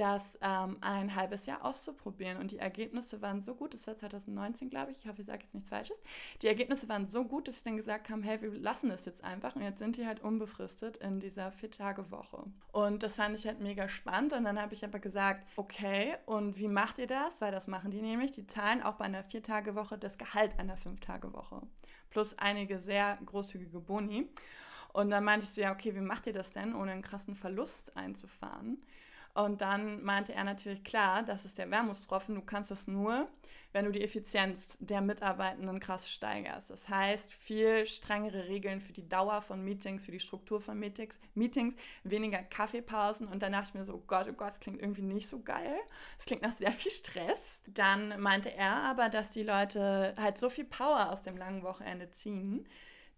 das 0.00 0.38
ähm, 0.40 0.78
ein 0.80 1.14
halbes 1.14 1.44
Jahr 1.46 1.64
auszuprobieren. 1.64 2.38
Und 2.38 2.50
die 2.52 2.58
Ergebnisse 2.58 3.20
waren 3.20 3.40
so 3.40 3.54
gut, 3.54 3.74
das 3.74 3.86
war 3.86 3.94
2019, 3.94 4.70
glaube 4.70 4.90
ich, 4.92 4.98
ich 4.98 5.08
hoffe, 5.08 5.20
ich 5.20 5.26
sage 5.26 5.42
jetzt 5.42 5.54
nichts 5.54 5.68
Falsches. 5.68 6.00
Die 6.40 6.46
Ergebnisse 6.46 6.88
waren 6.88 7.06
so 7.06 7.24
gut, 7.24 7.46
dass 7.46 7.58
sie 7.58 7.64
dann 7.64 7.76
gesagt 7.76 8.08
haben, 8.08 8.22
hey, 8.22 8.40
wir 8.40 8.50
lassen 8.52 8.90
es 8.90 9.04
jetzt 9.04 9.22
einfach. 9.22 9.54
Und 9.54 9.62
jetzt 9.62 9.78
sind 9.78 9.96
die 9.96 10.06
halt 10.06 10.20
unbefristet 10.20 10.96
in 10.96 11.20
dieser 11.20 11.52
Vier-Tage-Woche. 11.52 12.44
Und 12.72 13.02
das 13.02 13.16
fand 13.16 13.38
ich 13.38 13.46
halt 13.46 13.60
mega 13.60 13.88
spannend. 13.88 14.32
Und 14.32 14.44
dann 14.44 14.60
habe 14.60 14.72
ich 14.72 14.84
aber 14.84 14.98
gesagt, 14.98 15.46
okay, 15.56 16.16
und 16.24 16.58
wie 16.58 16.68
macht 16.68 16.98
ihr 16.98 17.06
das? 17.06 17.40
Weil 17.42 17.52
das 17.52 17.66
machen 17.66 17.90
die 17.90 18.00
nämlich. 18.00 18.30
Die 18.32 18.46
zahlen 18.46 18.82
auch 18.82 18.94
bei 18.94 19.04
einer 19.04 19.22
Vier-Tage-Woche 19.22 19.98
das 19.98 20.16
Gehalt 20.16 20.58
einer 20.58 20.76
Fünf-Tage-Woche 20.76 21.62
plus 22.10 22.36
einige 22.38 22.78
sehr 22.78 23.18
großzügige 23.24 23.80
Boni. 23.80 24.28
Und 24.92 25.10
dann 25.10 25.24
meinte 25.24 25.44
ich 25.44 25.52
so, 25.52 25.60
ja, 25.60 25.72
okay, 25.72 25.94
wie 25.94 26.00
macht 26.00 26.26
ihr 26.26 26.32
das 26.32 26.50
denn, 26.50 26.74
ohne 26.74 26.92
einen 26.92 27.02
krassen 27.02 27.34
Verlust 27.36 27.96
einzufahren? 27.96 28.82
Und 29.34 29.60
dann 29.60 30.02
meinte 30.02 30.34
er 30.34 30.44
natürlich, 30.44 30.82
klar, 30.84 31.22
das 31.22 31.44
ist 31.44 31.58
der 31.58 31.70
Wermutstropfen, 31.70 32.34
du 32.34 32.42
kannst 32.42 32.70
das 32.70 32.88
nur, 32.88 33.28
wenn 33.72 33.84
du 33.84 33.92
die 33.92 34.02
Effizienz 34.02 34.76
der 34.80 35.00
Mitarbeitenden 35.00 35.78
krass 35.78 36.10
steigerst. 36.10 36.70
Das 36.70 36.88
heißt, 36.88 37.32
viel 37.32 37.86
strengere 37.86 38.48
Regeln 38.48 38.80
für 38.80 38.92
die 38.92 39.08
Dauer 39.08 39.40
von 39.42 39.62
Meetings, 39.62 40.04
für 40.04 40.10
die 40.10 40.20
Struktur 40.20 40.60
von 40.60 40.78
Meetings, 40.78 41.20
Meetings 41.34 41.76
weniger 42.02 42.42
Kaffeepausen. 42.42 43.28
Und 43.28 43.42
dann 43.42 43.52
dachte 43.52 43.68
ich 43.68 43.74
mir 43.74 43.84
so, 43.84 43.94
oh 43.94 44.04
Gott, 44.06 44.26
oh 44.28 44.32
Gott, 44.32 44.48
das 44.48 44.60
klingt 44.60 44.80
irgendwie 44.80 45.02
nicht 45.02 45.28
so 45.28 45.40
geil. 45.40 45.76
Das 46.16 46.26
klingt 46.26 46.42
nach 46.42 46.52
sehr 46.52 46.72
viel 46.72 46.90
Stress. 46.90 47.62
Dann 47.68 48.20
meinte 48.20 48.52
er 48.52 48.82
aber, 48.82 49.08
dass 49.08 49.30
die 49.30 49.44
Leute 49.44 50.14
halt 50.18 50.40
so 50.40 50.48
viel 50.48 50.64
Power 50.64 51.12
aus 51.12 51.22
dem 51.22 51.36
langen 51.36 51.62
Wochenende 51.62 52.10
ziehen, 52.10 52.66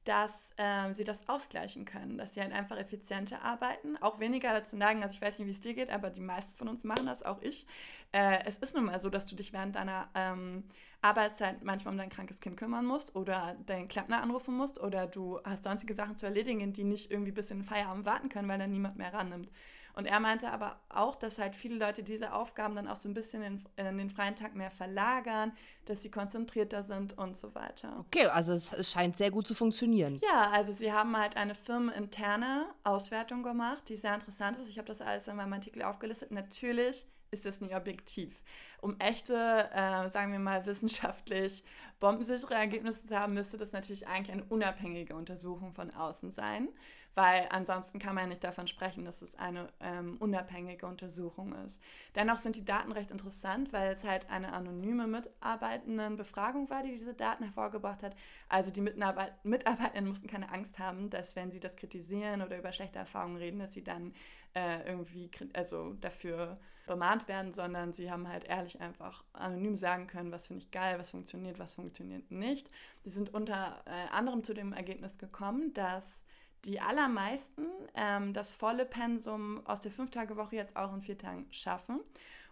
dass 0.04 0.52
ähm, 0.58 0.92
sie 0.92 1.04
das 1.04 1.28
ausgleichen 1.28 1.84
können, 1.84 2.18
dass 2.18 2.34
sie 2.34 2.40
halt 2.40 2.52
einfach 2.52 2.76
effizienter 2.76 3.42
arbeiten, 3.42 3.96
auch 3.98 4.18
weniger 4.18 4.52
dazu 4.52 4.76
neigen, 4.76 5.02
also 5.02 5.14
ich 5.14 5.22
weiß 5.22 5.38
nicht, 5.38 5.48
wie 5.48 5.52
es 5.52 5.60
dir 5.60 5.74
geht, 5.74 5.90
aber 5.90 6.10
die 6.10 6.20
meisten 6.20 6.56
von 6.56 6.68
uns 6.68 6.84
machen 6.84 7.06
das, 7.06 7.22
auch 7.22 7.40
ich. 7.40 7.66
Äh, 8.10 8.44
es 8.44 8.58
ist 8.58 8.74
nun 8.74 8.84
mal 8.86 9.00
so, 9.00 9.10
dass 9.10 9.26
du 9.26 9.36
dich 9.36 9.52
während 9.52 9.76
deiner 9.76 10.08
ähm, 10.14 10.64
Arbeitszeit 11.02 11.62
manchmal 11.64 11.92
um 11.92 11.98
dein 11.98 12.10
krankes 12.10 12.40
Kind 12.40 12.56
kümmern 12.56 12.84
musst 12.84 13.14
oder 13.14 13.56
deinen 13.66 13.88
Klempner 13.88 14.22
anrufen 14.22 14.56
musst 14.56 14.80
oder 14.80 15.06
du 15.06 15.40
hast 15.44 15.64
sonstige 15.64 15.94
Sachen 15.94 16.16
zu 16.16 16.26
erledigen, 16.26 16.72
die 16.72 16.84
nicht 16.84 17.10
irgendwie 17.10 17.32
bis 17.32 17.50
in 17.50 17.58
den 17.58 17.64
Feierabend 17.64 18.04
warten 18.04 18.28
können, 18.28 18.48
weil 18.48 18.58
dann 18.58 18.70
niemand 18.70 18.96
mehr 18.96 19.12
rannimmt. 19.12 19.50
Und 19.94 20.06
er 20.06 20.20
meinte 20.20 20.50
aber 20.50 20.80
auch, 20.88 21.14
dass 21.16 21.38
halt 21.38 21.54
viele 21.54 21.76
Leute 21.76 22.02
diese 22.02 22.32
Aufgaben 22.32 22.74
dann 22.74 22.88
auch 22.88 22.96
so 22.96 23.08
ein 23.08 23.14
bisschen 23.14 23.42
in, 23.42 23.64
in 23.76 23.98
den 23.98 24.10
freien 24.10 24.36
Tag 24.36 24.54
mehr 24.54 24.70
verlagern, 24.70 25.52
dass 25.84 26.02
sie 26.02 26.10
konzentrierter 26.10 26.82
sind 26.82 27.18
und 27.18 27.36
so 27.36 27.54
weiter. 27.54 28.04
Okay, 28.06 28.26
also 28.26 28.52
es, 28.54 28.72
es 28.72 28.90
scheint 28.90 29.16
sehr 29.16 29.30
gut 29.30 29.46
zu 29.46 29.54
funktionieren. 29.54 30.16
Ja, 30.16 30.50
also 30.50 30.72
sie 30.72 30.92
haben 30.92 31.16
halt 31.16 31.36
eine 31.36 31.54
firmeninterne 31.54 32.66
Auswertung 32.84 33.42
gemacht, 33.42 33.82
die 33.88 33.96
sehr 33.96 34.14
interessant 34.14 34.58
ist. 34.58 34.68
Ich 34.68 34.78
habe 34.78 34.88
das 34.88 35.00
alles 35.00 35.28
in 35.28 35.36
meinem 35.36 35.52
Artikel 35.52 35.82
aufgelistet. 35.82 36.30
Natürlich 36.30 37.06
ist 37.30 37.46
das 37.46 37.60
nie 37.60 37.74
objektiv. 37.74 38.42
Um 38.82 39.00
echte, 39.00 39.70
äh, 39.72 40.08
sagen 40.10 40.32
wir 40.32 40.38
mal, 40.38 40.66
wissenschaftlich 40.66 41.64
bombensichere 42.00 42.54
Ergebnisse 42.54 43.06
zu 43.06 43.18
haben, 43.18 43.32
müsste 43.32 43.56
das 43.56 43.72
natürlich 43.72 44.06
eigentlich 44.06 44.32
eine 44.32 44.44
unabhängige 44.44 45.14
Untersuchung 45.14 45.72
von 45.72 45.90
außen 45.90 46.30
sein 46.30 46.68
weil 47.14 47.46
ansonsten 47.50 47.98
kann 47.98 48.14
man 48.14 48.28
nicht 48.28 48.44
davon 48.44 48.66
sprechen, 48.66 49.04
dass 49.04 49.22
es 49.22 49.36
eine 49.36 49.68
ähm, 49.80 50.16
unabhängige 50.18 50.86
Untersuchung 50.86 51.54
ist. 51.66 51.82
Dennoch 52.14 52.38
sind 52.38 52.56
die 52.56 52.64
Daten 52.64 52.92
recht 52.92 53.10
interessant, 53.10 53.72
weil 53.72 53.92
es 53.92 54.04
halt 54.04 54.30
eine 54.30 54.52
anonyme 54.52 55.06
Mitarbeitendenbefragung 55.06 56.70
war, 56.70 56.82
die 56.82 56.90
diese 56.90 57.14
Daten 57.14 57.44
hervorgebracht 57.44 58.02
hat. 58.02 58.16
Also 58.48 58.70
die 58.70 58.80
Mitarbeit 58.80 59.32
Mitarbeitenden 59.44 60.08
mussten 60.08 60.28
keine 60.28 60.50
Angst 60.52 60.78
haben, 60.78 61.10
dass 61.10 61.36
wenn 61.36 61.50
sie 61.50 61.60
das 61.60 61.76
kritisieren 61.76 62.42
oder 62.42 62.58
über 62.58 62.72
schlechte 62.72 62.98
Erfahrungen 62.98 63.36
reden, 63.36 63.58
dass 63.58 63.74
sie 63.74 63.84
dann 63.84 64.14
äh, 64.54 64.86
irgendwie 64.86 65.30
also 65.52 65.94
dafür 65.94 66.58
bemahnt 66.86 67.28
werden, 67.28 67.52
sondern 67.52 67.92
sie 67.92 68.10
haben 68.10 68.28
halt 68.28 68.44
ehrlich 68.44 68.80
einfach 68.80 69.24
anonym 69.32 69.76
sagen 69.76 70.06
können, 70.06 70.32
was 70.32 70.46
finde 70.46 70.62
ich 70.62 70.70
geil, 70.70 70.98
was 70.98 71.10
funktioniert, 71.10 71.58
was 71.58 71.74
funktioniert 71.74 72.30
nicht. 72.30 72.70
Die 73.04 73.10
sind 73.10 73.32
unter 73.34 73.82
äh, 73.86 74.14
anderem 74.14 74.42
zu 74.44 74.54
dem 74.54 74.72
Ergebnis 74.72 75.18
gekommen, 75.18 75.72
dass 75.74 76.22
die 76.64 76.80
allermeisten 76.80 77.66
ähm, 77.94 78.32
das 78.32 78.52
volle 78.52 78.84
Pensum 78.84 79.66
aus 79.66 79.80
der 79.80 79.90
Fünf-Tage-Woche 79.90 80.56
jetzt 80.56 80.76
auch 80.76 80.94
in 80.94 81.00
vier 81.00 81.18
Tagen 81.18 81.46
schaffen. 81.50 82.00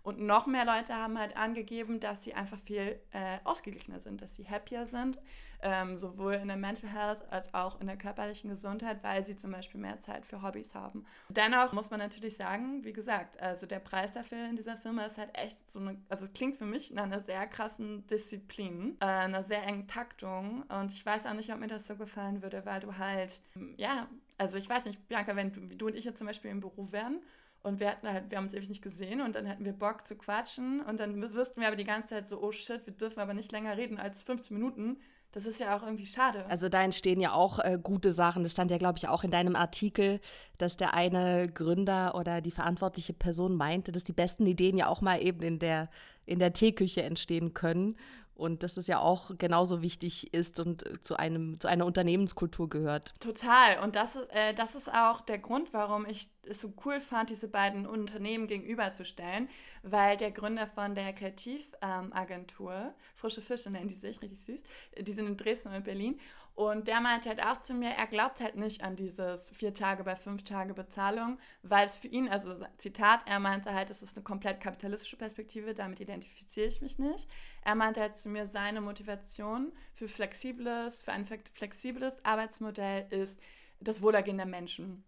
Und 0.02 0.20
noch 0.20 0.46
mehr 0.46 0.64
Leute 0.64 0.94
haben 0.94 1.18
halt 1.18 1.36
angegeben, 1.36 2.00
dass 2.00 2.24
sie 2.24 2.34
einfach 2.34 2.58
viel 2.58 2.98
äh, 3.12 3.38
ausgeglichener 3.44 4.00
sind, 4.00 4.22
dass 4.22 4.34
sie 4.34 4.48
happier 4.48 4.86
sind, 4.86 5.18
ähm, 5.62 5.96
sowohl 5.96 6.34
in 6.34 6.48
der 6.48 6.56
Mental 6.56 6.88
Health 6.88 7.22
als 7.30 7.52
auch 7.52 7.80
in 7.80 7.86
der 7.86 7.96
körperlichen 7.96 8.50
Gesundheit, 8.50 9.02
weil 9.02 9.26
sie 9.26 9.36
zum 9.36 9.52
Beispiel 9.52 9.80
mehr 9.80 10.00
Zeit 10.00 10.26
für 10.26 10.42
Hobbys 10.42 10.74
haben. 10.74 11.04
Dennoch 11.28 11.72
muss 11.72 11.90
man 11.90 12.00
natürlich 12.00 12.36
sagen, 12.36 12.84
wie 12.84 12.92
gesagt, 12.92 13.40
also 13.40 13.66
der 13.66 13.80
Preis 13.80 14.12
dafür 14.12 14.48
in 14.48 14.56
dieser 14.56 14.76
Firma 14.76 15.04
ist 15.04 15.18
halt 15.18 15.36
echt 15.36 15.70
so 15.70 15.80
eine, 15.80 15.98
also 16.08 16.24
es 16.24 16.32
klingt 16.32 16.56
für 16.56 16.64
mich 16.64 16.92
nach 16.92 17.04
einer 17.04 17.20
sehr 17.20 17.46
krassen 17.46 18.06
Disziplin, 18.06 18.96
äh, 19.00 19.04
einer 19.04 19.42
sehr 19.42 19.62
engen 19.64 19.86
Taktung. 19.86 20.62
Und 20.68 20.92
ich 20.92 21.04
weiß 21.04 21.26
auch 21.26 21.34
nicht, 21.34 21.52
ob 21.52 21.60
mir 21.60 21.66
das 21.66 21.86
so 21.86 21.96
gefallen 21.96 22.42
würde, 22.42 22.64
weil 22.64 22.80
du 22.80 22.96
halt, 22.96 23.40
ja, 23.76 24.08
also 24.38 24.56
ich 24.56 24.68
weiß 24.68 24.86
nicht, 24.86 25.06
Bianca, 25.08 25.36
wenn 25.36 25.52
du, 25.52 25.60
du 25.60 25.86
und 25.88 25.94
ich 25.94 26.06
jetzt 26.06 26.16
zum 26.16 26.26
Beispiel 26.26 26.50
im 26.50 26.60
Beruf 26.60 26.92
wären, 26.92 27.20
und 27.62 27.80
wir 27.80 27.90
hatten 27.90 28.08
halt, 28.08 28.30
wir 28.30 28.38
haben 28.38 28.44
uns 28.44 28.54
ewig 28.54 28.68
nicht 28.68 28.82
gesehen 28.82 29.20
und 29.20 29.34
dann 29.34 29.44
hätten 29.44 29.64
wir 29.64 29.72
Bock 29.72 30.06
zu 30.06 30.16
quatschen 30.16 30.80
und 30.80 30.98
dann 30.98 31.20
wüssten 31.34 31.60
wir 31.60 31.68
aber 31.68 31.76
die 31.76 31.84
ganze 31.84 32.14
Zeit 32.14 32.28
so, 32.28 32.40
oh 32.42 32.52
shit, 32.52 32.86
wir 32.86 32.94
dürfen 32.94 33.20
aber 33.20 33.34
nicht 33.34 33.52
länger 33.52 33.76
reden 33.76 33.98
als 33.98 34.22
15 34.22 34.56
Minuten. 34.56 34.98
Das 35.32 35.46
ist 35.46 35.60
ja 35.60 35.76
auch 35.76 35.82
irgendwie 35.82 36.06
schade. 36.06 36.44
Also 36.46 36.68
da 36.68 36.82
entstehen 36.82 37.20
ja 37.20 37.32
auch 37.32 37.60
äh, 37.60 37.78
gute 37.80 38.10
Sachen. 38.10 38.42
Das 38.42 38.52
stand 38.52 38.70
ja, 38.70 38.78
glaube 38.78 38.98
ich, 38.98 39.06
auch 39.06 39.22
in 39.22 39.30
deinem 39.30 39.54
Artikel, 39.54 40.20
dass 40.58 40.76
der 40.76 40.94
eine 40.94 41.48
Gründer 41.52 42.16
oder 42.16 42.40
die 42.40 42.50
verantwortliche 42.50 43.12
Person 43.12 43.54
meinte, 43.54 43.92
dass 43.92 44.02
die 44.02 44.12
besten 44.12 44.46
Ideen 44.46 44.76
ja 44.76 44.88
auch 44.88 45.02
mal 45.02 45.22
eben 45.22 45.42
in 45.42 45.58
der, 45.60 45.88
in 46.26 46.40
der 46.40 46.52
Teeküche 46.52 47.04
entstehen 47.04 47.54
können 47.54 47.96
und 48.40 48.62
dass 48.62 48.78
es 48.78 48.86
ja 48.86 48.98
auch 48.98 49.32
genauso 49.36 49.82
wichtig 49.82 50.32
ist 50.32 50.58
und 50.58 50.82
zu, 51.04 51.16
einem, 51.16 51.60
zu 51.60 51.68
einer 51.68 51.84
Unternehmenskultur 51.84 52.68
gehört. 52.70 53.14
Total. 53.20 53.78
Und 53.84 53.96
das, 53.96 54.16
äh, 54.30 54.54
das 54.54 54.74
ist 54.74 54.90
auch 54.92 55.20
der 55.20 55.38
Grund, 55.38 55.74
warum 55.74 56.06
ich 56.06 56.30
es 56.48 56.60
so 56.60 56.72
cool 56.84 57.00
fand, 57.00 57.30
diese 57.30 57.48
beiden 57.48 57.86
Unternehmen 57.86 58.46
gegenüberzustellen, 58.46 59.48
weil 59.82 60.16
der 60.16 60.30
Gründer 60.30 60.66
von 60.66 60.94
der 60.94 61.12
Kreativagentur, 61.12 62.74
ähm, 62.74 62.94
Frische 63.14 63.42
Fische 63.42 63.70
nennen 63.70 63.88
die 63.88 63.94
sich, 63.94 64.20
richtig 64.22 64.40
süß, 64.40 64.62
die 64.98 65.12
sind 65.12 65.26
in 65.26 65.36
Dresden 65.36 65.74
und 65.74 65.84
Berlin. 65.84 66.18
Und 66.54 66.88
der 66.88 67.00
meinte 67.00 67.28
halt 67.30 67.42
auch 67.42 67.58
zu 67.58 67.72
mir, 67.72 67.90
er 67.90 68.06
glaubt 68.06 68.40
halt 68.40 68.56
nicht 68.56 68.82
an 68.82 68.96
dieses 68.96 69.48
vier 69.50 69.72
Tage 69.72 70.04
bei 70.04 70.14
fünf 70.16 70.44
Tage 70.44 70.74
Bezahlung, 70.74 71.38
weil 71.62 71.86
es 71.86 71.96
für 71.96 72.08
ihn, 72.08 72.28
also 72.28 72.54
Zitat, 72.76 73.22
er 73.26 73.40
meinte 73.40 73.72
halt, 73.72 73.88
es 73.88 74.02
ist 74.02 74.16
eine 74.16 74.24
komplett 74.24 74.60
kapitalistische 74.60 75.16
Perspektive, 75.16 75.72
damit 75.72 76.00
identifiziere 76.00 76.66
ich 76.66 76.82
mich 76.82 76.98
nicht. 76.98 77.28
Er 77.64 77.76
meinte 77.76 78.00
halt 78.00 78.18
zu 78.18 78.28
mir, 78.28 78.46
seine 78.46 78.80
Motivation 78.82 79.72
für 79.94 80.08
flexibles, 80.08 81.00
für 81.00 81.12
ein 81.12 81.24
flexibles 81.24 82.22
Arbeitsmodell 82.24 83.06
ist 83.10 83.40
das 83.80 84.02
Wohlergehen 84.02 84.36
der 84.36 84.46
Menschen. 84.46 85.04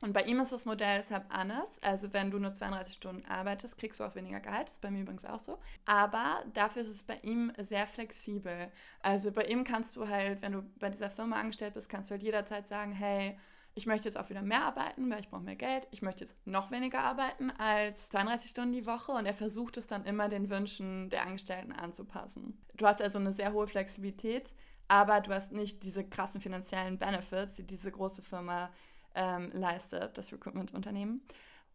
Und 0.00 0.12
bei 0.12 0.22
ihm 0.22 0.38
ist 0.40 0.52
das 0.52 0.64
Modell 0.64 0.98
deshalb 0.98 1.24
anders. 1.28 1.80
Also 1.82 2.12
wenn 2.12 2.30
du 2.30 2.38
nur 2.38 2.54
32 2.54 2.94
Stunden 2.94 3.24
arbeitest, 3.26 3.78
kriegst 3.78 3.98
du 3.98 4.04
auch 4.04 4.14
weniger 4.14 4.40
Gehalt. 4.40 4.66
Das 4.66 4.74
ist 4.74 4.80
bei 4.80 4.90
mir 4.90 5.02
übrigens 5.02 5.24
auch 5.24 5.40
so. 5.40 5.58
Aber 5.86 6.44
dafür 6.54 6.82
ist 6.82 6.90
es 6.90 7.02
bei 7.02 7.18
ihm 7.22 7.52
sehr 7.58 7.86
flexibel. 7.86 8.70
Also 9.00 9.32
bei 9.32 9.44
ihm 9.44 9.64
kannst 9.64 9.96
du 9.96 10.08
halt, 10.08 10.40
wenn 10.42 10.52
du 10.52 10.62
bei 10.78 10.90
dieser 10.90 11.10
Firma 11.10 11.36
angestellt 11.36 11.74
bist, 11.74 11.88
kannst 11.88 12.10
du 12.10 12.12
halt 12.12 12.22
jederzeit 12.22 12.68
sagen, 12.68 12.92
hey, 12.92 13.36
ich 13.74 13.86
möchte 13.86 14.08
jetzt 14.08 14.18
auch 14.18 14.28
wieder 14.28 14.42
mehr 14.42 14.64
arbeiten, 14.64 15.10
weil 15.10 15.20
ich 15.20 15.28
brauche 15.28 15.42
mehr 15.42 15.56
Geld. 15.56 15.86
Ich 15.92 16.02
möchte 16.02 16.24
jetzt 16.24 16.36
noch 16.46 16.70
weniger 16.70 17.00
arbeiten 17.00 17.50
als 17.52 18.08
32 18.10 18.50
Stunden 18.50 18.72
die 18.72 18.86
Woche. 18.86 19.12
Und 19.12 19.26
er 19.26 19.34
versucht 19.34 19.76
es 19.76 19.86
dann 19.86 20.04
immer 20.04 20.28
den 20.28 20.48
Wünschen 20.48 21.10
der 21.10 21.26
Angestellten 21.26 21.72
anzupassen. 21.72 22.60
Du 22.74 22.86
hast 22.86 23.02
also 23.02 23.18
eine 23.18 23.32
sehr 23.32 23.52
hohe 23.52 23.68
Flexibilität, 23.68 24.54
aber 24.88 25.20
du 25.20 25.32
hast 25.32 25.52
nicht 25.52 25.84
diese 25.84 26.02
krassen 26.02 26.40
finanziellen 26.40 26.98
Benefits, 26.98 27.56
die 27.56 27.66
diese 27.66 27.92
große 27.92 28.22
Firma 28.22 28.70
ähm, 29.14 29.50
leistet, 29.52 30.16
das 30.16 30.32
Recruitment-Unternehmen. 30.32 31.22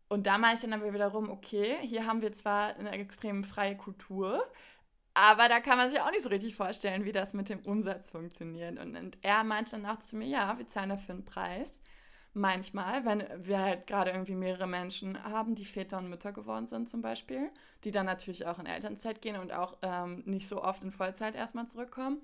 Und 0.07 0.27
da 0.27 0.37
meine 0.37 0.55
ich 0.55 0.61
dann 0.61 0.73
aber 0.73 0.93
wiederum, 0.93 1.29
okay, 1.29 1.77
hier 1.81 2.05
haben 2.05 2.21
wir 2.21 2.33
zwar 2.33 2.75
eine 2.75 2.91
extrem 2.91 3.43
freie 3.43 3.75
Kultur, 3.75 4.43
aber 5.13 5.47
da 5.47 5.59
kann 5.59 5.77
man 5.77 5.89
sich 5.89 5.99
auch 5.99 6.11
nicht 6.11 6.23
so 6.23 6.29
richtig 6.29 6.55
vorstellen, 6.55 7.05
wie 7.05 7.11
das 7.11 7.33
mit 7.33 7.49
dem 7.49 7.59
Umsatz 7.59 8.09
funktioniert. 8.09 8.79
Und, 8.79 8.95
und 8.95 9.17
er 9.21 9.43
meinte 9.43 9.71
dann 9.71 9.85
auch 9.85 9.99
zu 9.99 10.15
mir, 10.15 10.27
ja, 10.27 10.57
wir 10.57 10.67
zahlen 10.67 10.89
dafür 10.89 11.15
einen 11.15 11.25
Preis. 11.25 11.81
Manchmal, 12.33 13.05
wenn 13.05 13.23
wir 13.37 13.59
halt 13.59 13.85
gerade 13.85 14.09
irgendwie 14.09 14.35
mehrere 14.35 14.65
Menschen 14.65 15.23
haben, 15.23 15.53
die 15.53 15.65
Väter 15.65 15.99
und 15.99 16.09
Mütter 16.09 16.31
geworden 16.31 16.65
sind 16.65 16.89
zum 16.89 17.01
Beispiel, 17.03 17.51
die 17.83 17.91
dann 17.91 18.07
natürlich 18.07 18.47
auch 18.47 18.57
in 18.57 18.65
Elternzeit 18.65 19.21
gehen 19.21 19.35
und 19.35 19.51
auch 19.53 19.77
ähm, 19.83 20.23
nicht 20.25 20.47
so 20.47 20.63
oft 20.63 20.83
in 20.83 20.91
Vollzeit 20.91 21.35
erstmal 21.35 21.67
zurückkommen 21.67 22.21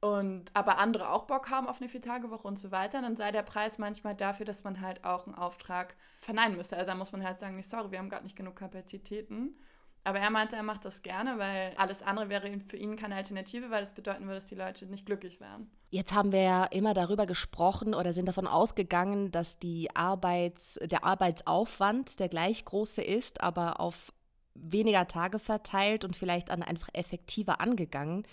und 0.00 0.50
aber 0.54 0.78
andere 0.78 1.10
auch 1.10 1.24
Bock 1.24 1.50
haben 1.50 1.68
auf 1.68 1.80
eine 1.80 1.88
Viertagewoche 1.88 2.48
und 2.48 2.58
so 2.58 2.70
weiter, 2.70 3.02
dann 3.02 3.16
sei 3.16 3.32
der 3.32 3.42
Preis 3.42 3.76
manchmal 3.76 4.14
dafür, 4.14 4.46
dass 4.46 4.64
man 4.64 4.80
halt 4.80 5.04
auch 5.04 5.26
einen 5.26 5.34
Auftrag 5.34 5.94
verneinen 6.20 6.56
müsste. 6.56 6.76
Also 6.76 6.86
da 6.86 6.94
muss 6.94 7.12
man 7.12 7.22
halt 7.22 7.38
sagen, 7.38 7.56
nicht 7.56 7.68
sorry, 7.68 7.90
wir 7.90 7.98
haben 7.98 8.08
gerade 8.08 8.24
nicht 8.24 8.36
genug 8.36 8.56
Kapazitäten. 8.56 9.56
Aber 10.02 10.18
er 10.18 10.30
meinte, 10.30 10.56
er 10.56 10.62
macht 10.62 10.86
das 10.86 11.02
gerne, 11.02 11.38
weil 11.38 11.74
alles 11.76 12.00
andere 12.02 12.30
wäre 12.30 12.50
für 12.66 12.78
ihn 12.78 12.96
keine 12.96 13.16
Alternative, 13.16 13.70
weil 13.70 13.82
das 13.82 13.92
bedeuten 13.92 14.22
würde, 14.24 14.36
dass 14.36 14.46
die 14.46 14.54
Leute 14.54 14.86
nicht 14.86 15.04
glücklich 15.04 15.40
wären. 15.40 15.70
Jetzt 15.90 16.14
haben 16.14 16.32
wir 16.32 16.42
ja 16.42 16.64
immer 16.64 16.94
darüber 16.94 17.26
gesprochen 17.26 17.94
oder 17.94 18.14
sind 18.14 18.26
davon 18.26 18.46
ausgegangen, 18.46 19.30
dass 19.30 19.58
die 19.58 19.94
Arbeits, 19.94 20.78
der 20.82 21.04
Arbeitsaufwand 21.04 22.18
der 22.18 22.30
gleich 22.30 22.64
große 22.64 23.02
ist, 23.02 23.42
aber 23.42 23.78
auf 23.78 24.14
weniger 24.54 25.06
Tage 25.06 25.38
verteilt 25.38 26.06
und 26.06 26.16
vielleicht 26.16 26.48
dann 26.48 26.62
einfach 26.62 26.88
effektiver 26.94 27.60
angegangen. 27.60 28.24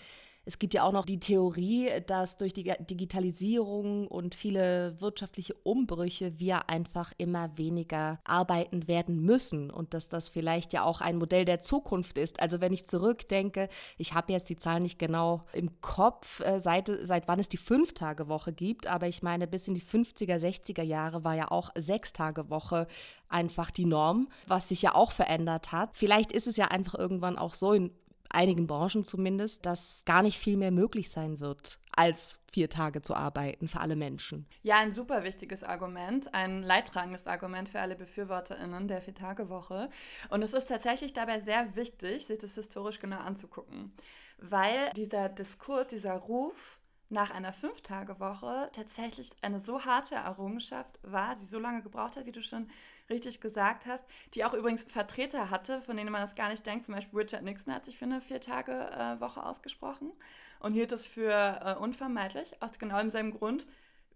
Es 0.48 0.58
gibt 0.58 0.72
ja 0.72 0.84
auch 0.84 0.92
noch 0.92 1.04
die 1.04 1.20
Theorie, 1.20 1.90
dass 2.06 2.38
durch 2.38 2.54
die 2.54 2.72
Digitalisierung 2.80 4.08
und 4.08 4.34
viele 4.34 4.98
wirtschaftliche 4.98 5.52
Umbrüche 5.62 6.38
wir 6.40 6.70
einfach 6.70 7.12
immer 7.18 7.58
weniger 7.58 8.18
arbeiten 8.24 8.88
werden 8.88 9.20
müssen 9.20 9.70
und 9.70 9.92
dass 9.92 10.08
das 10.08 10.30
vielleicht 10.30 10.72
ja 10.72 10.84
auch 10.84 11.02
ein 11.02 11.18
Modell 11.18 11.44
der 11.44 11.60
Zukunft 11.60 12.16
ist. 12.16 12.40
Also 12.40 12.62
wenn 12.62 12.72
ich 12.72 12.86
zurückdenke, 12.86 13.68
ich 13.98 14.14
habe 14.14 14.32
jetzt 14.32 14.48
die 14.48 14.56
Zahlen 14.56 14.84
nicht 14.84 14.98
genau 14.98 15.42
im 15.52 15.82
Kopf, 15.82 16.40
äh, 16.40 16.58
seit, 16.58 16.90
seit 17.02 17.28
wann 17.28 17.40
es 17.40 17.50
die 17.50 17.58
Fünf-Tage-Woche 17.58 18.54
gibt, 18.54 18.86
aber 18.86 19.06
ich 19.06 19.22
meine, 19.22 19.48
bis 19.48 19.68
in 19.68 19.74
die 19.74 19.82
50er, 19.82 20.38
60er 20.38 20.82
Jahre 20.82 21.24
war 21.24 21.34
ja 21.34 21.50
auch 21.50 21.72
Sechs-Tage-Woche 21.76 22.86
einfach 23.28 23.70
die 23.70 23.84
Norm, 23.84 24.28
was 24.46 24.70
sich 24.70 24.80
ja 24.80 24.94
auch 24.94 25.12
verändert 25.12 25.72
hat. 25.72 25.90
Vielleicht 25.92 26.32
ist 26.32 26.46
es 26.46 26.56
ja 26.56 26.68
einfach 26.68 26.94
irgendwann 26.94 27.36
auch 27.36 27.52
so 27.52 27.74
in 27.74 27.90
einigen 28.30 28.66
Branchen 28.66 29.04
zumindest, 29.04 29.66
dass 29.66 30.02
gar 30.04 30.22
nicht 30.22 30.38
viel 30.38 30.56
mehr 30.56 30.70
möglich 30.70 31.10
sein 31.10 31.40
wird, 31.40 31.78
als 31.92 32.38
vier 32.52 32.70
Tage 32.70 33.02
zu 33.02 33.14
arbeiten 33.14 33.68
für 33.68 33.80
alle 33.80 33.96
Menschen. 33.96 34.46
Ja, 34.62 34.78
ein 34.78 34.92
super 34.92 35.24
wichtiges 35.24 35.64
Argument, 35.64 36.32
ein 36.34 36.62
leidtragendes 36.62 37.26
Argument 37.26 37.68
für 37.68 37.80
alle 37.80 37.96
BefürworterInnen 37.96 38.88
der 38.88 39.02
Vier-Tage-Woche. 39.02 39.90
Und 40.30 40.42
es 40.42 40.52
ist 40.52 40.66
tatsächlich 40.66 41.12
dabei 41.12 41.40
sehr 41.40 41.74
wichtig, 41.76 42.26
sich 42.26 42.38
das 42.38 42.54
historisch 42.54 43.00
genau 43.00 43.18
anzugucken, 43.18 43.92
weil 44.38 44.90
dieser 44.94 45.28
Diskurs, 45.28 45.88
dieser 45.88 46.14
Ruf 46.14 46.80
nach 47.10 47.30
einer 47.30 47.52
Fünf-Tage-Woche 47.52 48.70
tatsächlich 48.72 49.30
eine 49.40 49.60
so 49.60 49.84
harte 49.84 50.16
Errungenschaft 50.16 50.98
war, 51.02 51.34
die 51.36 51.46
so 51.46 51.58
lange 51.58 51.82
gebraucht 51.82 52.16
hat, 52.16 52.26
wie 52.26 52.32
du 52.32 52.42
schon 52.42 52.68
richtig 53.10 53.40
gesagt 53.40 53.86
hast, 53.86 54.04
die 54.34 54.44
auch 54.44 54.54
übrigens 54.54 54.84
Vertreter 54.84 55.50
hatte, 55.50 55.82
von 55.82 55.96
denen 55.96 56.12
man 56.12 56.22
das 56.22 56.34
gar 56.34 56.50
nicht 56.50 56.66
denkt. 56.66 56.84
Zum 56.84 56.94
Beispiel 56.94 57.20
Richard 57.20 57.42
Nixon 57.42 57.74
hat 57.74 57.84
sich 57.84 57.98
für 57.98 58.04
eine 58.04 58.20
Vier-Tage-Woche 58.20 59.44
ausgesprochen 59.44 60.12
und 60.60 60.74
hielt 60.74 60.92
es 60.92 61.06
für 61.06 61.32
äh, 61.32 61.74
unvermeidlich, 61.74 62.60
aus 62.62 62.78
genau 62.78 62.98
demselben 62.98 63.32
Grund 63.32 63.66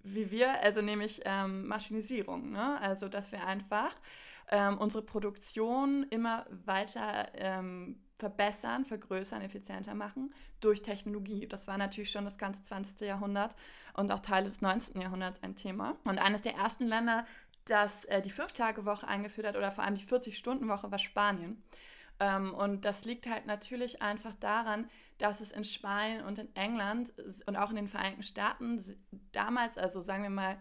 wie 0.05 0.31
wir, 0.31 0.61
also 0.63 0.83
nämlich 0.83 1.21
ähm, 1.25 1.67
Maschinisierung. 1.67 2.51
Ne? 2.51 2.81
Also, 2.81 3.09
dass 3.09 3.33
wir 3.33 3.47
einfach 3.47 3.95
ähm, 4.51 4.79
unsere 4.79 5.03
Produktion 5.03 6.05
immer 6.11 6.45
weiter 6.65 7.29
ähm, 7.35 8.01
verbessern, 8.19 8.85
vergrößern, 8.85 9.43
effizienter 9.43 9.95
machen 9.95 10.33
durch 10.61 10.83
Technologie. 10.83 11.47
Das 11.49 11.67
war 11.67 11.77
natürlich 11.79 12.11
schon 12.11 12.25
das 12.25 12.39
ganze 12.39 12.63
20. 12.63 13.01
Jahrhundert 13.01 13.57
und 13.95 14.13
auch 14.13 14.21
Teile 14.21 14.45
des 14.47 14.61
19. 14.61 15.01
Jahrhunderts 15.01 15.43
ein 15.43 15.57
Thema. 15.57 15.97
Und 16.05 16.19
eines 16.19 16.43
der 16.43 16.55
ersten 16.55 16.87
Länder, 16.87 17.27
das 17.67 18.05
äh, 18.07 18.23
die 18.23 18.31
Fünf-Tage-Woche 18.31 19.07
eingeführt 19.07 19.47
hat 19.47 19.57
oder 19.57 19.71
vor 19.71 19.85
allem 19.85 19.97
die 19.97 20.05
40-Stunden-Woche 20.05 20.91
war 20.91 20.99
Spanien. 20.99 21.63
Ähm, 22.21 22.55
und 22.55 22.85
das 22.85 23.05
liegt 23.05 23.27
halt 23.27 23.47
natürlich 23.47 24.03
einfach 24.03 24.35
daran, 24.35 24.89
dass 25.19 25.41
es 25.41 25.53
in 25.53 25.65
Spanien 25.65 26.25
und 26.25 26.39
in 26.39 26.55
England 26.57 27.13
und 27.47 27.57
auch 27.57 27.71
in 27.71 27.77
den 27.77 27.89
Vereinigten 27.89 28.23
Staaten 28.23 28.81
damals, 29.33 29.79
also 29.79 30.01
sagen 30.01 30.25
wir 30.25 30.31
mal 30.31 30.59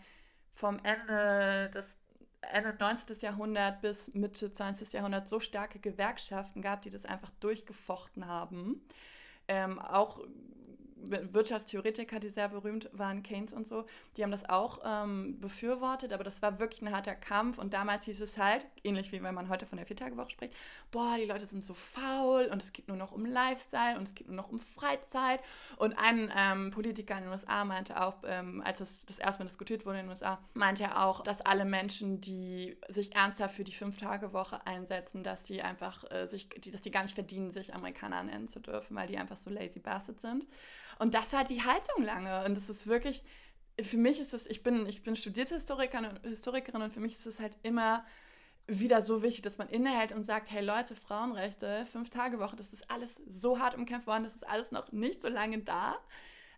vom 0.53 0.79
Ende 0.83 1.69
des 1.73 1.97
Ende 2.41 2.75
19. 2.79 3.17
Jahrhundert 3.21 3.81
bis 3.81 4.13
Mitte 4.13 4.51
20. 4.51 4.93
Jahrhundert 4.93 5.29
so 5.29 5.39
starke 5.39 5.79
Gewerkschaften 5.79 6.61
gab, 6.61 6.81
die 6.81 6.89
das 6.89 7.05
einfach 7.05 7.29
durchgefochten 7.39 8.27
haben. 8.27 8.81
Ähm, 9.47 9.79
auch 9.79 10.19
Wirtschaftstheoretiker, 11.09 12.19
die 12.19 12.29
sehr 12.29 12.49
berühmt 12.49 12.89
waren, 12.93 13.23
Keynes 13.23 13.53
und 13.53 13.67
so, 13.67 13.85
die 14.17 14.23
haben 14.23 14.31
das 14.31 14.47
auch 14.47 14.79
ähm, 14.85 15.39
befürwortet, 15.39 16.13
aber 16.13 16.23
das 16.23 16.41
war 16.41 16.59
wirklich 16.59 16.81
ein 16.81 16.91
harter 16.91 17.15
Kampf 17.15 17.57
und 17.57 17.73
damals 17.73 18.05
hieß 18.05 18.21
es 18.21 18.37
halt, 18.37 18.67
ähnlich 18.83 19.11
wie 19.11 19.21
wenn 19.21 19.35
man 19.35 19.49
heute 19.49 19.65
von 19.65 19.77
der 19.77 19.85
Viertagewoche 19.85 20.31
spricht, 20.31 20.53
boah, 20.91 21.15
die 21.17 21.25
Leute 21.25 21.45
sind 21.45 21.63
so 21.63 21.73
faul 21.73 22.45
und 22.51 22.61
es 22.61 22.73
geht 22.73 22.87
nur 22.87 22.97
noch 22.97 23.11
um 23.11 23.25
Lifestyle 23.25 23.97
und 23.97 24.03
es 24.03 24.15
geht 24.15 24.27
nur 24.27 24.35
noch 24.35 24.49
um 24.49 24.59
Freizeit 24.59 25.39
und 25.77 25.97
ein 25.97 26.31
ähm, 26.35 26.71
Politiker 26.71 27.17
in 27.17 27.23
den 27.23 27.31
USA 27.31 27.65
meinte 27.65 28.01
auch, 28.01 28.15
ähm, 28.25 28.61
als 28.65 28.79
das 28.79 29.19
erste 29.19 29.43
Mal 29.43 29.47
diskutiert 29.47 29.85
wurde 29.85 29.99
in 29.99 30.05
den 30.05 30.09
USA, 30.09 30.39
meinte 30.53 30.83
er 30.83 31.05
auch, 31.05 31.21
dass 31.21 31.41
alle 31.41 31.65
Menschen, 31.65 32.21
die 32.21 32.77
sich 32.87 33.15
ernsthaft 33.15 33.55
für 33.55 33.63
die 33.63 33.71
Fünf-Tage-Woche 33.71 34.65
einsetzen, 34.65 35.23
dass 35.23 35.43
die 35.43 35.61
einfach 35.61 36.09
äh, 36.11 36.27
sich, 36.27 36.49
die, 36.49 36.71
dass 36.71 36.81
die 36.81 36.91
gar 36.91 37.03
nicht 37.03 37.15
verdienen, 37.15 37.51
sich 37.51 37.73
Amerikaner 37.73 38.23
nennen 38.23 38.47
zu 38.47 38.59
dürfen, 38.59 38.95
weil 38.95 39.07
die 39.07 39.17
einfach 39.17 39.37
so 39.37 39.49
lazy 39.49 39.79
bastards 39.79 40.21
sind. 40.21 40.47
Und 41.01 41.15
das 41.15 41.33
war 41.33 41.43
die 41.43 41.63
Haltung 41.63 42.03
lange. 42.03 42.45
Und 42.45 42.55
es 42.55 42.69
ist 42.69 42.85
wirklich, 42.85 43.23
für 43.81 43.97
mich 43.97 44.19
ist 44.19 44.35
es, 44.35 44.45
ich 44.45 44.61
bin, 44.61 44.85
ich 44.85 45.01
bin 45.01 45.15
studierte 45.15 45.55
Historikerin, 45.55 46.19
Historikerin 46.21 46.83
und 46.83 46.93
für 46.93 46.99
mich 46.99 47.13
ist 47.13 47.25
es 47.25 47.39
halt 47.39 47.57
immer 47.63 48.05
wieder 48.67 49.01
so 49.01 49.23
wichtig, 49.23 49.41
dass 49.41 49.57
man 49.57 49.67
innehält 49.67 50.11
und 50.11 50.21
sagt, 50.21 50.51
hey 50.51 50.63
Leute, 50.63 50.95
Frauenrechte, 50.95 51.87
fünf 51.87 52.11
Tage 52.11 52.37
Woche, 52.37 52.55
das 52.55 52.71
ist 52.71 52.91
alles 52.91 53.19
so 53.27 53.57
hart 53.57 53.73
umkämpft 53.73 54.05
worden, 54.05 54.25
das 54.25 54.35
ist 54.35 54.47
alles 54.47 54.71
noch 54.71 54.91
nicht 54.91 55.23
so 55.23 55.27
lange 55.27 55.57
da. 55.57 55.97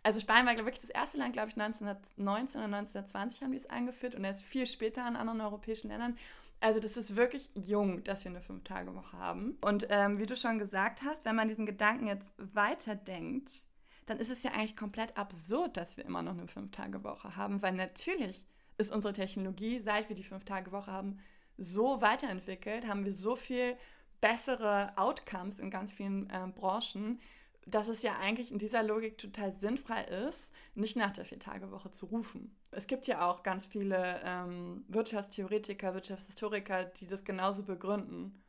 Also 0.02 0.20
Spanien 0.20 0.46
war 0.46 0.56
wirklich 0.56 0.80
das 0.80 0.90
erste 0.90 1.16
Land, 1.16 1.32
glaube 1.32 1.48
ich, 1.48 1.56
1919 1.56 2.60
oder 2.60 2.76
1920 2.76 3.42
haben 3.42 3.52
die 3.52 3.56
es 3.56 3.70
eingeführt 3.70 4.14
und 4.14 4.24
erst 4.24 4.42
viel 4.42 4.66
später 4.66 5.08
in 5.08 5.16
anderen 5.16 5.40
europäischen 5.40 5.88
Ländern. 5.88 6.18
Also 6.60 6.80
das 6.80 6.98
ist 6.98 7.16
wirklich 7.16 7.48
jung, 7.54 8.04
dass 8.04 8.24
wir 8.24 8.30
eine 8.30 8.42
Fünf-Tage-Woche 8.42 9.16
haben. 9.16 9.56
Und 9.62 9.86
ähm, 9.88 10.18
wie 10.18 10.26
du 10.26 10.36
schon 10.36 10.58
gesagt 10.58 11.02
hast, 11.02 11.24
wenn 11.24 11.34
man 11.34 11.48
diesen 11.48 11.64
Gedanken 11.64 12.08
jetzt 12.08 12.34
weiterdenkt, 12.36 13.64
dann 14.06 14.18
ist 14.18 14.30
es 14.30 14.42
ja 14.42 14.52
eigentlich 14.52 14.76
komplett 14.76 15.16
absurd, 15.16 15.76
dass 15.76 15.96
wir 15.96 16.04
immer 16.04 16.22
noch 16.22 16.32
eine 16.32 16.48
Fünf-Tage-Woche 16.48 17.36
haben, 17.36 17.62
weil 17.62 17.72
natürlich 17.72 18.44
ist 18.76 18.92
unsere 18.92 19.14
Technologie, 19.14 19.80
seit 19.80 20.08
wir 20.08 20.16
die 20.16 20.24
Fünf-Tage-Woche 20.24 20.90
haben, 20.90 21.18
so 21.56 22.00
weiterentwickelt, 22.00 22.86
haben 22.86 23.04
wir 23.04 23.12
so 23.12 23.36
viel 23.36 23.76
bessere 24.20 24.92
Outcomes 24.96 25.58
in 25.58 25.70
ganz 25.70 25.92
vielen 25.92 26.28
äh, 26.30 26.48
Branchen, 26.54 27.20
dass 27.66 27.88
es 27.88 28.02
ja 28.02 28.18
eigentlich 28.18 28.52
in 28.52 28.58
dieser 28.58 28.82
Logik 28.82 29.16
total 29.18 29.52
sinnfrei 29.52 30.02
ist, 30.04 30.52
nicht 30.74 30.96
nach 30.96 31.12
der 31.12 31.24
Vier-Tage-Woche 31.24 31.90
zu 31.90 32.06
rufen. 32.06 32.56
Es 32.70 32.86
gibt 32.86 33.06
ja 33.06 33.30
auch 33.30 33.42
ganz 33.42 33.66
viele 33.66 34.20
ähm, 34.24 34.84
Wirtschaftstheoretiker, 34.88 35.94
Wirtschaftshistoriker, 35.94 36.84
die 36.84 37.06
das 37.06 37.24
genauso 37.24 37.62
begründen. 37.62 38.42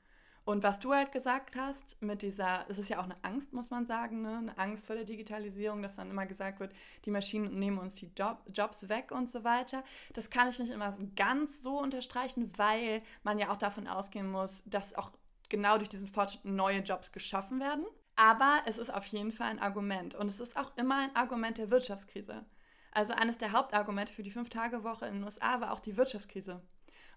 Und 0.45 0.61
was 0.61 0.79
du 0.79 0.93
halt 0.93 1.11
gesagt 1.11 1.55
hast, 1.55 1.99
mit 2.03 2.21
dieser, 2.21 2.65
es 2.69 2.77
ist 2.77 2.89
ja 2.89 2.99
auch 2.99 3.05
eine 3.05 3.17
Angst, 3.23 3.51
muss 3.51 3.71
man 3.71 3.87
sagen, 3.87 4.21
ne? 4.21 4.37
eine 4.37 4.57
Angst 4.59 4.85
vor 4.85 4.95
der 4.95 5.03
Digitalisierung, 5.03 5.81
dass 5.81 5.95
dann 5.95 6.11
immer 6.11 6.27
gesagt 6.27 6.59
wird, 6.59 6.71
die 7.03 7.09
Maschinen 7.09 7.57
nehmen 7.57 7.79
uns 7.79 7.95
die 7.95 8.11
Job, 8.15 8.43
Jobs 8.53 8.87
weg 8.87 9.11
und 9.11 9.27
so 9.27 9.43
weiter. 9.43 9.83
Das 10.13 10.29
kann 10.29 10.47
ich 10.47 10.59
nicht 10.59 10.71
immer 10.71 10.95
ganz 11.15 11.63
so 11.63 11.79
unterstreichen, 11.79 12.51
weil 12.57 13.01
man 13.23 13.39
ja 13.39 13.51
auch 13.51 13.57
davon 13.57 13.87
ausgehen 13.87 14.29
muss, 14.29 14.61
dass 14.67 14.93
auch 14.93 15.11
genau 15.49 15.77
durch 15.77 15.89
diesen 15.89 16.07
Fortschritt 16.07 16.45
neue 16.45 16.81
Jobs 16.81 17.11
geschaffen 17.11 17.59
werden. 17.59 17.85
Aber 18.15 18.61
es 18.67 18.77
ist 18.77 18.93
auf 18.93 19.05
jeden 19.07 19.31
Fall 19.31 19.49
ein 19.49 19.59
Argument. 19.59 20.13
Und 20.13 20.27
es 20.27 20.39
ist 20.39 20.57
auch 20.57 20.77
immer 20.77 20.99
ein 20.99 21.15
Argument 21.15 21.57
der 21.57 21.71
Wirtschaftskrise. 21.71 22.45
Also 22.91 23.13
eines 23.13 23.39
der 23.39 23.51
Hauptargumente 23.51 24.13
für 24.13 24.23
die 24.23 24.31
Fünf-Tage-Woche 24.31 25.07
in 25.07 25.15
den 25.15 25.23
USA 25.23 25.59
war 25.59 25.73
auch 25.73 25.79
die 25.79 25.97
Wirtschaftskrise. 25.97 26.61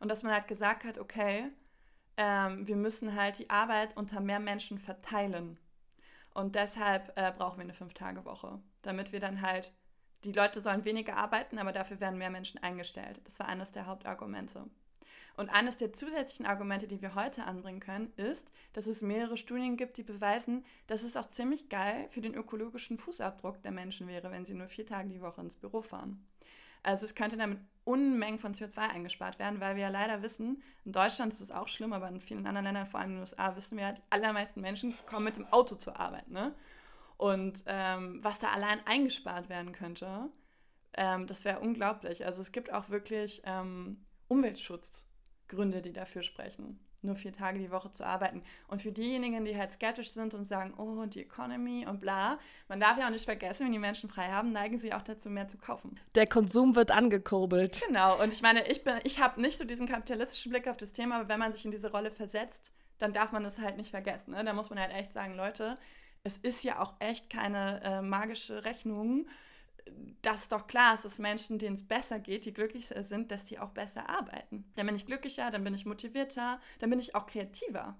Und 0.00 0.08
dass 0.08 0.22
man 0.22 0.32
halt 0.32 0.48
gesagt 0.48 0.84
hat, 0.84 0.96
okay, 0.96 1.52
ähm, 2.18 2.66
wir 2.66 2.76
müssen 2.76 3.14
halt 3.14 3.38
die 3.38 3.48
Arbeit 3.48 3.96
unter 3.96 4.20
mehr 4.20 4.40
Menschen 4.40 4.78
verteilen. 4.78 5.56
Und 6.34 6.56
deshalb 6.56 7.12
äh, 7.16 7.32
brauchen 7.36 7.58
wir 7.58 7.64
eine 7.64 7.72
Fünf-Tage-Woche, 7.72 8.60
damit 8.82 9.12
wir 9.12 9.20
dann 9.20 9.40
halt, 9.40 9.72
die 10.24 10.32
Leute 10.32 10.60
sollen 10.60 10.84
weniger 10.84 11.16
arbeiten, 11.16 11.58
aber 11.58 11.72
dafür 11.72 12.00
werden 12.00 12.18
mehr 12.18 12.30
Menschen 12.30 12.62
eingestellt. 12.62 13.20
Das 13.24 13.38
war 13.38 13.48
eines 13.48 13.72
der 13.72 13.86
Hauptargumente. 13.86 14.64
Und 15.36 15.50
eines 15.50 15.76
der 15.76 15.92
zusätzlichen 15.92 16.46
Argumente, 16.46 16.88
die 16.88 17.00
wir 17.00 17.14
heute 17.14 17.44
anbringen 17.44 17.78
können, 17.78 18.12
ist, 18.16 18.50
dass 18.72 18.88
es 18.88 19.02
mehrere 19.02 19.36
Studien 19.36 19.76
gibt, 19.76 19.96
die 19.96 20.02
beweisen, 20.02 20.64
dass 20.88 21.04
es 21.04 21.16
auch 21.16 21.26
ziemlich 21.26 21.68
geil 21.68 22.08
für 22.08 22.20
den 22.20 22.34
ökologischen 22.34 22.98
Fußabdruck 22.98 23.62
der 23.62 23.70
Menschen 23.70 24.08
wäre, 24.08 24.32
wenn 24.32 24.44
sie 24.44 24.54
nur 24.54 24.66
vier 24.66 24.84
Tage 24.84 25.10
die 25.10 25.20
Woche 25.20 25.40
ins 25.40 25.54
Büro 25.54 25.80
fahren. 25.80 26.26
Also 26.82 27.04
es 27.04 27.14
könnte 27.14 27.36
damit 27.36 27.58
Unmengen 27.84 28.38
von 28.38 28.54
CO2 28.54 28.78
eingespart 28.78 29.38
werden, 29.38 29.60
weil 29.60 29.76
wir 29.76 29.84
ja 29.84 29.88
leider 29.88 30.22
wissen, 30.22 30.62
in 30.84 30.92
Deutschland 30.92 31.32
ist 31.32 31.40
es 31.40 31.50
auch 31.50 31.68
schlimm, 31.68 31.92
aber 31.92 32.08
in 32.08 32.20
vielen 32.20 32.46
anderen 32.46 32.64
Ländern, 32.64 32.86
vor 32.86 33.00
allem 33.00 33.10
in 33.10 33.16
den 33.16 33.20
USA, 33.20 33.56
wissen 33.56 33.78
wir 33.78 33.84
ja, 33.84 33.92
die 33.92 34.02
allermeisten 34.10 34.60
Menschen 34.60 34.94
kommen 35.06 35.24
mit 35.24 35.36
dem 35.36 35.46
Auto 35.46 35.74
zur 35.74 35.98
Arbeit. 35.98 36.28
Ne? 36.28 36.54
Und 37.16 37.64
ähm, 37.66 38.22
was 38.22 38.40
da 38.40 38.48
allein 38.48 38.86
eingespart 38.86 39.48
werden 39.48 39.72
könnte, 39.72 40.28
ähm, 40.94 41.26
das 41.26 41.44
wäre 41.44 41.60
unglaublich. 41.60 42.26
Also 42.26 42.42
es 42.42 42.52
gibt 42.52 42.72
auch 42.72 42.90
wirklich 42.90 43.40
ähm, 43.44 44.04
Umweltschutzgründe, 44.28 45.80
die 45.80 45.94
dafür 45.94 46.22
sprechen 46.22 46.78
nur 47.02 47.16
vier 47.16 47.32
Tage 47.32 47.58
die 47.58 47.70
Woche 47.70 47.90
zu 47.90 48.04
arbeiten. 48.04 48.42
Und 48.66 48.82
für 48.82 48.92
diejenigen, 48.92 49.44
die 49.44 49.56
halt 49.56 49.72
skeptisch 49.72 50.12
sind 50.12 50.34
und 50.34 50.44
sagen, 50.44 50.74
oh, 50.76 51.06
die 51.06 51.22
Economy 51.22 51.86
und 51.86 52.00
bla, 52.00 52.38
man 52.68 52.80
darf 52.80 52.98
ja 52.98 53.06
auch 53.06 53.10
nicht 53.10 53.24
vergessen, 53.24 53.66
wenn 53.66 53.72
die 53.72 53.78
Menschen 53.78 54.08
frei 54.08 54.28
haben, 54.28 54.52
neigen 54.52 54.78
sie 54.78 54.92
auch 54.92 55.02
dazu, 55.02 55.30
mehr 55.30 55.48
zu 55.48 55.58
kaufen. 55.58 55.98
Der 56.14 56.26
Konsum 56.26 56.76
wird 56.76 56.90
angekurbelt. 56.90 57.82
Genau. 57.86 58.20
Und 58.22 58.32
ich 58.32 58.42
meine, 58.42 58.66
ich 58.68 58.84
bin, 58.84 58.94
ich 59.04 59.20
habe 59.20 59.40
nicht 59.40 59.58
so 59.58 59.64
diesen 59.64 59.86
kapitalistischen 59.86 60.50
Blick 60.50 60.68
auf 60.68 60.76
das 60.76 60.92
Thema, 60.92 61.16
aber 61.16 61.28
wenn 61.28 61.38
man 61.38 61.52
sich 61.52 61.64
in 61.64 61.70
diese 61.70 61.90
Rolle 61.90 62.10
versetzt, 62.10 62.72
dann 62.98 63.12
darf 63.12 63.32
man 63.32 63.44
das 63.44 63.58
halt 63.58 63.76
nicht 63.76 63.90
vergessen. 63.90 64.32
Ne? 64.32 64.44
Da 64.44 64.52
muss 64.52 64.70
man 64.70 64.80
halt 64.80 64.92
echt 64.92 65.12
sagen, 65.12 65.34
Leute, 65.34 65.78
es 66.24 66.36
ist 66.36 66.64
ja 66.64 66.80
auch 66.80 66.94
echt 66.98 67.30
keine 67.30 67.80
äh, 67.84 68.02
magische 68.02 68.64
Rechnung 68.64 69.26
dass 70.22 70.48
doch 70.48 70.66
klar 70.66 70.94
ist, 70.94 71.04
dass 71.04 71.18
Menschen, 71.18 71.58
denen 71.58 71.74
es 71.74 71.86
besser 71.86 72.18
geht, 72.18 72.44
die 72.44 72.52
glücklicher 72.52 73.02
sind, 73.02 73.30
dass 73.30 73.44
die 73.44 73.58
auch 73.58 73.70
besser 73.70 74.08
arbeiten. 74.08 74.70
Dann 74.76 74.86
bin 74.86 74.96
ich 74.96 75.06
glücklicher, 75.06 75.50
dann 75.50 75.64
bin 75.64 75.74
ich 75.74 75.86
motivierter, 75.86 76.60
dann 76.78 76.90
bin 76.90 76.98
ich 76.98 77.14
auch 77.14 77.26
kreativer. 77.26 77.96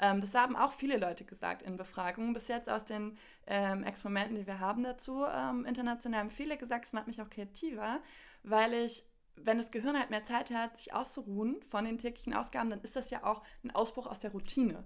Ähm, 0.00 0.20
das 0.20 0.34
haben 0.34 0.56
auch 0.56 0.72
viele 0.72 0.96
Leute 0.96 1.24
gesagt 1.24 1.62
in 1.62 1.76
Befragungen. 1.76 2.32
Bis 2.32 2.48
jetzt 2.48 2.68
aus 2.68 2.84
den 2.84 3.16
ähm, 3.46 3.82
Experimenten, 3.84 4.36
die 4.36 4.46
wir 4.46 4.60
haben 4.60 4.82
dazu, 4.82 5.24
ähm, 5.24 5.64
international 5.64 6.20
haben 6.20 6.30
viele 6.30 6.56
gesagt, 6.56 6.86
es 6.86 6.92
macht 6.92 7.06
mich 7.06 7.20
auch 7.20 7.30
kreativer, 7.30 8.00
weil 8.42 8.74
ich 8.74 9.04
wenn 9.44 9.58
das 9.58 9.70
Gehirn 9.70 9.96
halt 9.96 10.10
mehr 10.10 10.24
Zeit 10.24 10.50
hat, 10.50 10.76
sich 10.76 10.92
auszuruhen 10.92 11.62
von 11.68 11.84
den 11.84 11.98
täglichen 11.98 12.34
Ausgaben, 12.34 12.70
dann 12.70 12.80
ist 12.80 12.96
das 12.96 13.10
ja 13.10 13.24
auch 13.24 13.42
ein 13.62 13.70
Ausbruch 13.70 14.06
aus 14.06 14.18
der 14.18 14.32
Routine. 14.32 14.84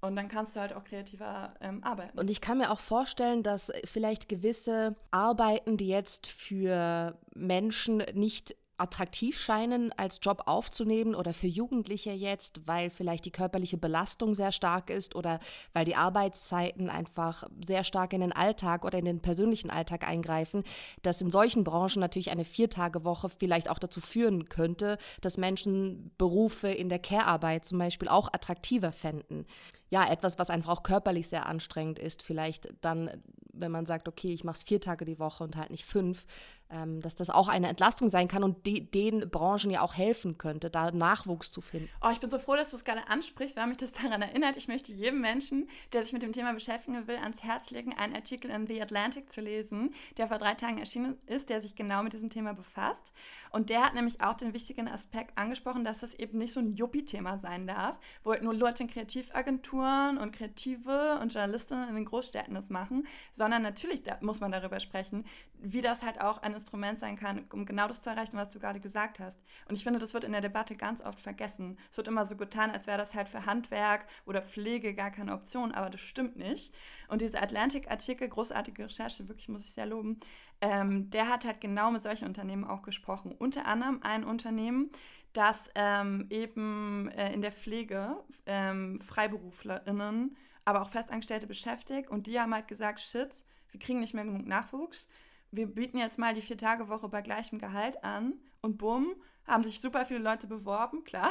Und 0.00 0.14
dann 0.14 0.28
kannst 0.28 0.54
du 0.54 0.60
halt 0.60 0.72
auch 0.72 0.84
kreativer 0.84 1.54
ähm, 1.60 1.82
arbeiten. 1.82 2.18
Und 2.18 2.30
ich 2.30 2.40
kann 2.40 2.58
mir 2.58 2.70
auch 2.70 2.80
vorstellen, 2.80 3.42
dass 3.42 3.72
vielleicht 3.84 4.28
gewisse 4.28 4.94
Arbeiten, 5.10 5.76
die 5.76 5.88
jetzt 5.88 6.28
für 6.28 7.18
Menschen 7.34 8.02
nicht 8.14 8.56
attraktiv 8.78 9.38
scheinen, 9.38 9.92
als 9.96 10.20
Job 10.22 10.42
aufzunehmen 10.46 11.14
oder 11.14 11.34
für 11.34 11.48
Jugendliche 11.48 12.12
jetzt, 12.12 12.66
weil 12.66 12.90
vielleicht 12.90 13.26
die 13.26 13.32
körperliche 13.32 13.76
Belastung 13.76 14.34
sehr 14.34 14.52
stark 14.52 14.88
ist 14.88 15.16
oder 15.16 15.40
weil 15.72 15.84
die 15.84 15.96
Arbeitszeiten 15.96 16.88
einfach 16.88 17.44
sehr 17.60 17.84
stark 17.84 18.12
in 18.12 18.20
den 18.20 18.32
Alltag 18.32 18.84
oder 18.84 18.98
in 18.98 19.04
den 19.04 19.20
persönlichen 19.20 19.70
Alltag 19.70 20.06
eingreifen, 20.06 20.62
dass 21.02 21.20
in 21.20 21.30
solchen 21.30 21.64
Branchen 21.64 22.00
natürlich 22.00 22.30
eine 22.30 22.44
Viertagewoche 22.44 23.28
vielleicht 23.28 23.68
auch 23.68 23.80
dazu 23.80 24.00
führen 24.00 24.48
könnte, 24.48 24.98
dass 25.20 25.36
Menschen 25.36 26.12
Berufe 26.16 26.68
in 26.68 26.88
der 26.88 27.00
Care-Arbeit 27.00 27.64
zum 27.64 27.78
Beispiel 27.78 28.08
auch 28.08 28.32
attraktiver 28.32 28.92
fänden. 28.92 29.44
Ja, 29.90 30.10
etwas, 30.10 30.38
was 30.38 30.50
einfach 30.50 30.70
auch 30.70 30.82
körperlich 30.82 31.28
sehr 31.28 31.46
anstrengend 31.46 31.98
ist, 31.98 32.22
vielleicht 32.22 32.68
dann, 32.82 33.10
wenn 33.52 33.72
man 33.72 33.86
sagt, 33.86 34.08
okay, 34.08 34.32
ich 34.32 34.44
mache 34.44 34.56
es 34.56 34.62
vier 34.62 34.80
Tage 34.80 35.04
die 35.04 35.18
Woche 35.18 35.44
und 35.44 35.56
halt 35.56 35.70
nicht 35.70 35.84
fünf, 35.84 36.26
ähm, 36.70 37.00
dass 37.00 37.14
das 37.14 37.30
auch 37.30 37.48
eine 37.48 37.68
Entlastung 37.68 38.10
sein 38.10 38.28
kann 38.28 38.44
und 38.44 38.66
de 38.66 38.80
den 38.80 39.30
Branchen 39.30 39.70
ja 39.70 39.80
auch 39.80 39.94
helfen 39.94 40.38
könnte, 40.38 40.70
da 40.70 40.90
Nachwuchs 40.90 41.50
zu 41.50 41.60
finden. 41.60 41.88
Oh, 42.02 42.10
ich 42.12 42.20
bin 42.20 42.30
so 42.30 42.38
froh, 42.38 42.56
dass 42.56 42.70
du 42.70 42.76
es 42.76 42.84
gerade 42.84 43.08
ansprichst, 43.08 43.56
weil 43.56 43.66
mich 43.66 43.78
das 43.78 43.92
daran 44.02 44.22
erinnert. 44.22 44.56
Ich 44.56 44.68
möchte 44.68 44.92
jedem 44.92 45.20
Menschen, 45.20 45.68
der 45.92 46.02
sich 46.02 46.12
mit 46.12 46.22
dem 46.22 46.32
Thema 46.32 46.52
beschäftigen 46.52 47.06
will, 47.06 47.16
ans 47.16 47.42
Herz 47.42 47.70
legen, 47.70 47.94
einen 47.94 48.14
Artikel 48.14 48.50
in 48.50 48.66
The 48.66 48.82
Atlantic 48.82 49.32
zu 49.32 49.40
lesen, 49.40 49.94
der 50.16 50.28
vor 50.28 50.38
drei 50.38 50.54
Tagen 50.54 50.78
erschienen 50.78 51.16
ist, 51.26 51.48
der 51.48 51.60
sich 51.60 51.74
genau 51.74 52.02
mit 52.02 52.12
diesem 52.12 52.30
Thema 52.30 52.52
befasst. 52.52 53.12
Und 53.50 53.70
der 53.70 53.84
hat 53.84 53.94
nämlich 53.94 54.20
auch 54.20 54.34
den 54.34 54.52
wichtigen 54.52 54.88
Aspekt 54.88 55.38
angesprochen, 55.38 55.84
dass 55.84 56.00
das 56.00 56.14
eben 56.14 56.38
nicht 56.38 56.52
so 56.52 56.60
ein 56.60 56.74
Juppie-Thema 56.74 57.38
sein 57.38 57.66
darf, 57.66 57.96
wo 58.22 58.32
halt 58.32 58.42
nur 58.42 58.54
Leute 58.54 58.82
in 58.82 58.90
Kreativagenturen 58.90 59.77
und 59.82 60.32
Kreative 60.32 61.18
und 61.20 61.32
Journalistinnen 61.32 61.88
in 61.88 61.94
den 61.94 62.04
Großstädten 62.04 62.54
das 62.54 62.70
machen, 62.70 63.06
sondern 63.32 63.62
natürlich 63.62 64.02
muss 64.20 64.40
man 64.40 64.52
darüber 64.52 64.80
sprechen, 64.80 65.24
wie 65.60 65.80
das 65.80 66.02
halt 66.02 66.20
auch 66.20 66.42
eine 66.42 66.56
Instrument 66.56 66.98
sein 66.98 67.16
kann, 67.16 67.44
um 67.52 67.66
genau 67.66 67.88
das 67.88 68.00
zu 68.00 68.10
erreichen, 68.10 68.36
was 68.36 68.50
du 68.52 68.58
gerade 68.58 68.80
gesagt 68.80 69.18
hast. 69.18 69.38
Und 69.68 69.74
ich 69.74 69.84
finde, 69.84 69.98
das 69.98 70.14
wird 70.14 70.24
in 70.24 70.32
der 70.32 70.40
Debatte 70.40 70.76
ganz 70.76 71.00
oft 71.00 71.20
vergessen. 71.20 71.78
Es 71.90 71.96
wird 71.96 72.08
immer 72.08 72.26
so 72.26 72.36
getan, 72.36 72.70
als 72.70 72.86
wäre 72.86 72.98
das 72.98 73.14
halt 73.14 73.28
für 73.28 73.46
Handwerk 73.46 74.06
oder 74.26 74.42
Pflege 74.42 74.94
gar 74.94 75.10
keine 75.10 75.32
Option, 75.34 75.72
aber 75.72 75.90
das 75.90 76.00
stimmt 76.00 76.36
nicht. 76.36 76.74
Und 77.08 77.20
dieser 77.20 77.42
Atlantic-Artikel, 77.42 78.28
großartige 78.28 78.84
Recherche, 78.84 79.28
wirklich 79.28 79.48
muss 79.48 79.64
ich 79.64 79.72
sehr 79.72 79.86
loben, 79.86 80.20
ähm, 80.60 81.10
der 81.10 81.28
hat 81.28 81.44
halt 81.44 81.60
genau 81.60 81.90
mit 81.90 82.02
solchen 82.02 82.26
Unternehmen 82.26 82.64
auch 82.64 82.82
gesprochen. 82.82 83.32
Unter 83.38 83.66
anderem 83.66 84.00
ein 84.02 84.24
Unternehmen, 84.24 84.90
das 85.32 85.70
ähm, 85.74 86.26
eben 86.30 87.08
äh, 87.10 87.32
in 87.32 87.42
der 87.42 87.52
Pflege 87.52 88.16
ähm, 88.46 89.00
FreiberuflerInnen, 89.00 90.36
aber 90.64 90.82
auch 90.82 90.88
Festangestellte 90.88 91.46
beschäftigt 91.46 92.10
und 92.10 92.26
die 92.26 92.40
haben 92.40 92.54
halt 92.54 92.68
gesagt, 92.68 93.00
shit, 93.00 93.44
wir 93.70 93.80
kriegen 93.80 94.00
nicht 94.00 94.14
mehr 94.14 94.24
genug 94.24 94.46
Nachwuchs. 94.46 95.08
Wir 95.50 95.66
bieten 95.66 95.98
jetzt 95.98 96.18
mal 96.18 96.34
die 96.34 96.42
Vier-Tage-Woche 96.42 97.08
bei 97.08 97.22
gleichem 97.22 97.58
Gehalt 97.58 98.02
an 98.04 98.34
und 98.60 98.78
bumm, 98.78 99.14
haben 99.46 99.64
sich 99.64 99.80
super 99.80 100.04
viele 100.04 100.20
Leute 100.20 100.46
beworben, 100.46 101.04
klar. 101.04 101.30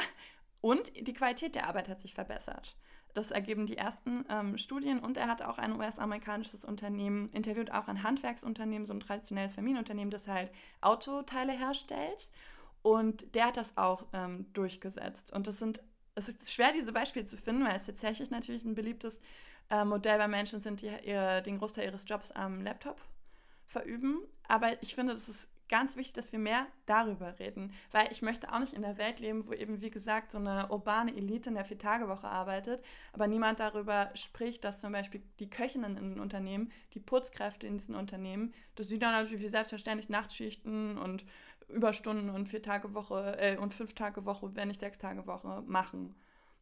Und 0.60 0.92
die 1.06 1.12
Qualität 1.12 1.54
der 1.54 1.68
Arbeit 1.68 1.88
hat 1.88 2.00
sich 2.00 2.14
verbessert. 2.14 2.76
Das 3.14 3.30
ergeben 3.30 3.66
die 3.66 3.76
ersten 3.76 4.24
ähm, 4.28 4.58
Studien 4.58 5.00
und 5.00 5.16
er 5.16 5.28
hat 5.28 5.42
auch 5.42 5.58
ein 5.58 5.72
US-amerikanisches 5.72 6.64
Unternehmen 6.64 7.30
interviewt, 7.30 7.72
auch 7.72 7.88
ein 7.88 8.02
Handwerksunternehmen, 8.02 8.86
so 8.86 8.94
ein 8.94 9.00
traditionelles 9.00 9.54
Familienunternehmen, 9.54 10.10
das 10.10 10.28
halt 10.28 10.52
Autoteile 10.80 11.52
herstellt. 11.52 12.30
Und 12.82 13.34
der 13.34 13.46
hat 13.46 13.56
das 13.56 13.76
auch 13.76 14.06
ähm, 14.12 14.46
durchgesetzt. 14.52 15.32
Und 15.32 15.46
das 15.46 15.58
sind, 15.58 15.82
es 16.14 16.28
ist 16.28 16.52
schwer, 16.52 16.72
diese 16.72 16.92
Beispiele 16.92 17.26
zu 17.26 17.36
finden, 17.36 17.64
weil 17.64 17.76
es 17.76 17.86
tatsächlich 17.86 18.30
natürlich 18.30 18.64
ein 18.64 18.74
beliebtes 18.74 19.20
äh, 19.70 19.84
Modell 19.84 20.18
bei 20.18 20.28
Menschen 20.28 20.60
sind, 20.60 20.82
die 20.82 20.90
ihr, 21.04 21.40
den 21.40 21.58
Großteil 21.58 21.86
ihres 21.86 22.04
Jobs 22.08 22.30
am 22.30 22.62
Laptop 22.62 23.00
verüben. 23.66 24.20
Aber 24.46 24.82
ich 24.82 24.94
finde, 24.94 25.12
das 25.12 25.28
ist 25.28 25.48
ganz 25.68 25.96
wichtig, 25.96 26.14
dass 26.14 26.32
wir 26.32 26.38
mehr 26.38 26.66
darüber 26.86 27.38
reden, 27.38 27.72
weil 27.92 28.10
ich 28.10 28.22
möchte 28.22 28.52
auch 28.52 28.58
nicht 28.58 28.72
in 28.72 28.82
der 28.82 28.98
Welt 28.98 29.20
leben, 29.20 29.46
wo 29.46 29.52
eben, 29.52 29.80
wie 29.80 29.90
gesagt, 29.90 30.32
so 30.32 30.38
eine 30.38 30.68
urbane 30.68 31.14
Elite 31.14 31.50
in 31.50 31.54
der 31.54 31.64
Vier-Tage-Woche 31.64 32.26
arbeitet, 32.26 32.82
aber 33.12 33.26
niemand 33.26 33.60
darüber 33.60 34.10
spricht, 34.14 34.64
dass 34.64 34.80
zum 34.80 34.92
Beispiel 34.92 35.22
die 35.38 35.50
Köchinnen 35.50 35.96
in 35.96 36.14
den 36.14 36.20
Unternehmen, 36.20 36.72
die 36.94 37.00
Putzkräfte 37.00 37.66
in 37.66 37.76
diesen 37.76 37.94
Unternehmen, 37.94 38.54
dass 38.74 38.88
sie 38.88 38.98
dann 38.98 39.12
natürlich 39.12 39.44
wie 39.44 39.48
selbstverständlich 39.48 40.08
Nachtschichten 40.08 40.98
und 40.98 41.24
Überstunden 41.68 42.30
und 42.30 42.48
Vier-Tage-Woche 42.48 43.36
äh, 43.38 43.56
und 43.58 43.74
Fünf-Tage-Woche, 43.74 44.50
wenn 44.54 44.68
nicht 44.68 44.80
Sechs-Tage-Woche 44.80 45.62
machen. 45.66 46.14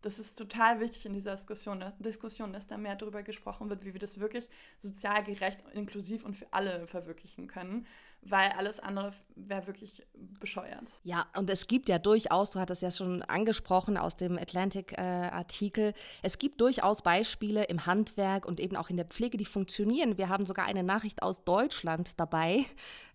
Das 0.03 0.19
ist 0.19 0.37
total 0.37 0.81
wichtig 0.81 1.07
in 1.07 1.15
dieser 1.15 1.33
Diskussion, 1.33 1.81
dass, 1.81 1.97
Diskussion, 1.99 2.53
dass 2.53 2.67
da 2.67 2.77
mehr 2.77 2.97
darüber 2.97 3.23
gesprochen 3.23 3.71
wird, 3.71 3.85
wie 3.85 3.93
wir 3.93 4.01
das 4.01 4.21
wirklich 4.21 4.49
sozial 4.79 5.25
gerecht, 5.25 5.65
inklusiv 5.73 6.25
und 6.25 6.35
für 6.37 6.47
alle 6.53 6.87
verwirklichen 6.87 7.47
können, 7.47 7.87
weil 8.31 8.51
alles 8.53 8.81
andere 8.81 9.11
wäre 9.35 9.67
wirklich 9.67 10.07
bescheuert. 10.41 10.93
Ja, 11.05 11.27
und 11.37 11.49
es 11.51 11.67
gibt 11.67 11.89
ja 11.89 11.99
durchaus, 11.99 12.53
du 12.53 12.61
hattest 12.61 12.83
ja 12.83 12.91
schon 12.91 13.23
angesprochen 13.23 13.97
aus 13.97 14.17
dem 14.17 14.39
Atlantic-Artikel, 14.39 15.91
äh, 15.91 15.95
es 16.23 16.39
gibt 16.39 16.61
durchaus 16.61 17.03
Beispiele 17.03 17.65
im 17.65 17.87
Handwerk 17.87 18.47
und 18.47 18.61
eben 18.61 18.77
auch 18.77 18.91
in 18.91 18.97
der 18.97 19.07
Pflege, 19.07 19.37
die 19.37 19.45
funktionieren. 19.45 20.19
Wir 20.19 20.29
haben 20.29 20.47
sogar 20.47 20.67
eine 20.67 20.83
Nachricht 20.83 21.23
aus 21.23 21.45
Deutschland 21.45 22.19
dabei, 22.19 22.65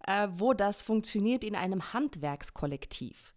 äh, 0.07 0.27
wo 0.33 0.53
das 0.53 0.81
funktioniert 0.81 1.43
in 1.43 1.55
einem 1.55 1.93
Handwerkskollektiv. 1.93 3.33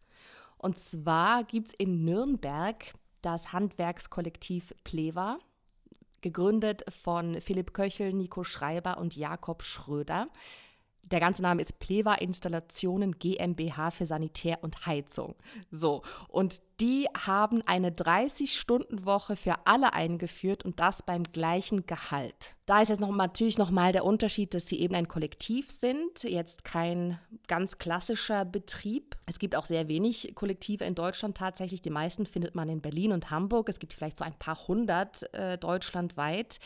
Und 0.58 0.78
zwar 0.78 1.44
gibt 1.44 1.68
es 1.68 1.74
in 1.74 2.04
Nürnberg 2.04 2.94
das 3.20 3.52
Handwerkskollektiv 3.52 4.74
Pleva, 4.84 5.38
gegründet 6.20 6.84
von 7.02 7.40
Philipp 7.40 7.74
Köchel, 7.74 8.12
Nico 8.14 8.44
Schreiber 8.44 8.98
und 8.98 9.14
Jakob 9.14 9.62
Schröder. 9.62 10.28
Der 11.10 11.20
ganze 11.20 11.42
Name 11.42 11.60
ist 11.60 11.78
Pleva 11.78 12.14
Installationen 12.14 13.18
GmbH 13.18 13.90
für 13.90 14.06
Sanitär 14.06 14.58
und 14.62 14.86
Heizung. 14.86 15.34
So, 15.70 16.02
und 16.28 16.62
die 16.80 17.06
haben 17.16 17.62
eine 17.66 17.90
30-Stunden-Woche 17.90 19.36
für 19.36 19.66
alle 19.66 19.92
eingeführt 19.92 20.64
und 20.64 20.80
das 20.80 21.02
beim 21.02 21.22
gleichen 21.24 21.86
Gehalt. 21.86 22.56
Da 22.66 22.80
ist 22.80 22.88
jetzt 22.88 23.00
noch, 23.00 23.14
natürlich 23.14 23.58
nochmal 23.58 23.92
der 23.92 24.04
Unterschied, 24.04 24.54
dass 24.54 24.66
sie 24.66 24.80
eben 24.80 24.94
ein 24.94 25.06
Kollektiv 25.06 25.70
sind, 25.70 26.22
jetzt 26.24 26.64
kein 26.64 27.18
ganz 27.46 27.78
klassischer 27.78 28.44
Betrieb. 28.44 29.16
Es 29.26 29.38
gibt 29.38 29.54
auch 29.54 29.66
sehr 29.66 29.88
wenig 29.88 30.34
Kollektive 30.34 30.84
in 30.84 30.94
Deutschland 30.94 31.36
tatsächlich. 31.36 31.82
Die 31.82 31.90
meisten 31.90 32.26
findet 32.26 32.54
man 32.54 32.68
in 32.68 32.80
Berlin 32.80 33.12
und 33.12 33.30
Hamburg. 33.30 33.68
Es 33.68 33.78
gibt 33.78 33.92
vielleicht 33.92 34.18
so 34.18 34.24
ein 34.24 34.38
paar 34.38 34.66
hundert 34.66 35.32
äh, 35.34 35.58
deutschlandweit. 35.58 36.58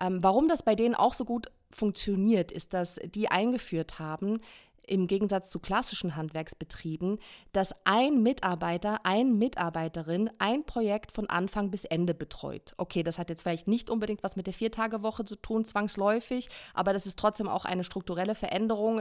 Ähm, 0.00 0.22
warum 0.22 0.48
das 0.48 0.62
bei 0.62 0.74
denen 0.74 0.94
auch 0.94 1.14
so 1.14 1.24
gut 1.24 1.50
funktioniert, 1.76 2.52
ist, 2.52 2.74
dass 2.74 3.00
die 3.04 3.28
eingeführt 3.28 3.98
haben, 3.98 4.40
im 4.86 5.06
Gegensatz 5.06 5.50
zu 5.50 5.60
klassischen 5.60 6.16
Handwerksbetrieben, 6.16 7.18
dass 7.52 7.74
ein 7.84 8.22
Mitarbeiter, 8.22 9.00
ein 9.04 9.38
Mitarbeiterin 9.38 10.30
ein 10.38 10.64
Projekt 10.64 11.12
von 11.12 11.30
Anfang 11.30 11.70
bis 11.70 11.84
Ende 11.84 12.14
betreut. 12.14 12.74
Okay, 12.76 13.02
das 13.02 13.18
hat 13.18 13.30
jetzt 13.30 13.42
vielleicht 13.42 13.68
nicht 13.68 13.90
unbedingt 13.90 14.22
was 14.22 14.36
mit 14.36 14.46
der 14.46 14.54
Viertagewoche 14.54 15.24
zu 15.24 15.36
tun, 15.36 15.64
zwangsläufig, 15.64 16.48
aber 16.74 16.92
das 16.92 17.06
ist 17.06 17.18
trotzdem 17.18 17.48
auch 17.48 17.64
eine 17.64 17.84
strukturelle 17.84 18.34
Veränderung, 18.34 19.00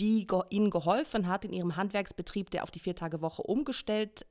die 0.00 0.26
ihnen 0.50 0.70
geholfen 0.70 1.28
hat 1.28 1.44
in 1.44 1.52
ihrem 1.52 1.76
Handwerksbetrieb, 1.76 2.50
der 2.50 2.64
auf 2.64 2.70
die 2.70 2.80
Viertagewoche 2.80 3.42
umgestellt 3.42 4.26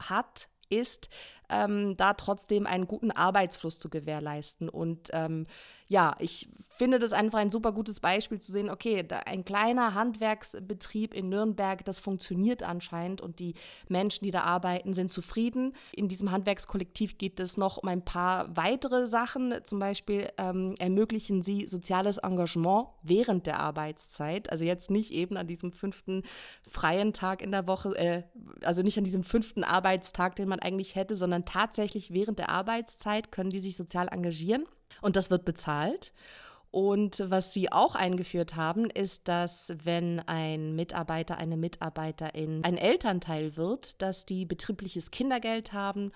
hat, 0.00 0.48
ist, 0.68 1.10
ähm, 1.52 1.96
da 1.96 2.14
trotzdem 2.14 2.66
einen 2.66 2.86
guten 2.86 3.10
Arbeitsfluss 3.10 3.78
zu 3.78 3.88
gewährleisten. 3.88 4.68
Und 4.68 5.10
ähm, 5.12 5.44
ja, 5.92 6.14
ich 6.20 6.48
finde 6.70 6.98
das 6.98 7.12
einfach 7.12 7.38
ein 7.38 7.50
super 7.50 7.70
gutes 7.72 8.00
Beispiel 8.00 8.38
zu 8.38 8.50
sehen, 8.50 8.70
okay, 8.70 9.06
ein 9.26 9.44
kleiner 9.44 9.92
Handwerksbetrieb 9.92 11.12
in 11.12 11.28
Nürnberg, 11.28 11.84
das 11.84 12.00
funktioniert 12.00 12.62
anscheinend 12.62 13.20
und 13.20 13.40
die 13.40 13.52
Menschen, 13.88 14.24
die 14.24 14.30
da 14.30 14.40
arbeiten, 14.40 14.94
sind 14.94 15.10
zufrieden. 15.10 15.74
In 15.92 16.08
diesem 16.08 16.30
Handwerkskollektiv 16.30 17.18
geht 17.18 17.38
es 17.40 17.58
noch 17.58 17.76
um 17.76 17.88
ein 17.90 18.02
paar 18.02 18.56
weitere 18.56 19.06
Sachen. 19.06 19.54
Zum 19.64 19.80
Beispiel 19.80 20.28
ähm, 20.38 20.74
ermöglichen 20.78 21.42
sie 21.42 21.66
soziales 21.66 22.16
Engagement 22.16 22.88
während 23.02 23.46
der 23.46 23.60
Arbeitszeit. 23.60 24.50
Also 24.50 24.64
jetzt 24.64 24.90
nicht 24.90 25.12
eben 25.12 25.36
an 25.36 25.46
diesem 25.46 25.72
fünften 25.72 26.22
freien 26.66 27.12
Tag 27.12 27.42
in 27.42 27.50
der 27.50 27.66
Woche, 27.66 27.94
äh, 27.96 28.22
also 28.62 28.80
nicht 28.80 28.96
an 28.96 29.04
diesem 29.04 29.24
fünften 29.24 29.62
Arbeitstag, 29.62 30.36
den 30.36 30.48
man 30.48 30.60
eigentlich 30.60 30.96
hätte, 30.96 31.16
sondern 31.16 31.41
tatsächlich 31.44 32.12
während 32.12 32.38
der 32.38 32.48
Arbeitszeit 32.48 33.32
können 33.32 33.50
die 33.50 33.60
sich 33.60 33.76
sozial 33.76 34.08
engagieren 34.08 34.66
und 35.00 35.16
das 35.16 35.30
wird 35.30 35.44
bezahlt. 35.44 36.12
Und 36.70 37.22
was 37.26 37.52
sie 37.52 37.70
auch 37.70 37.94
eingeführt 37.94 38.56
haben, 38.56 38.88
ist, 38.88 39.28
dass 39.28 39.74
wenn 39.84 40.20
ein 40.20 40.74
Mitarbeiter, 40.74 41.36
eine 41.36 41.58
Mitarbeiterin 41.58 42.64
ein 42.64 42.78
Elternteil 42.78 43.58
wird, 43.58 44.00
dass 44.00 44.24
die 44.24 44.46
betriebliches 44.46 45.10
Kindergeld 45.10 45.74
haben 45.74 46.12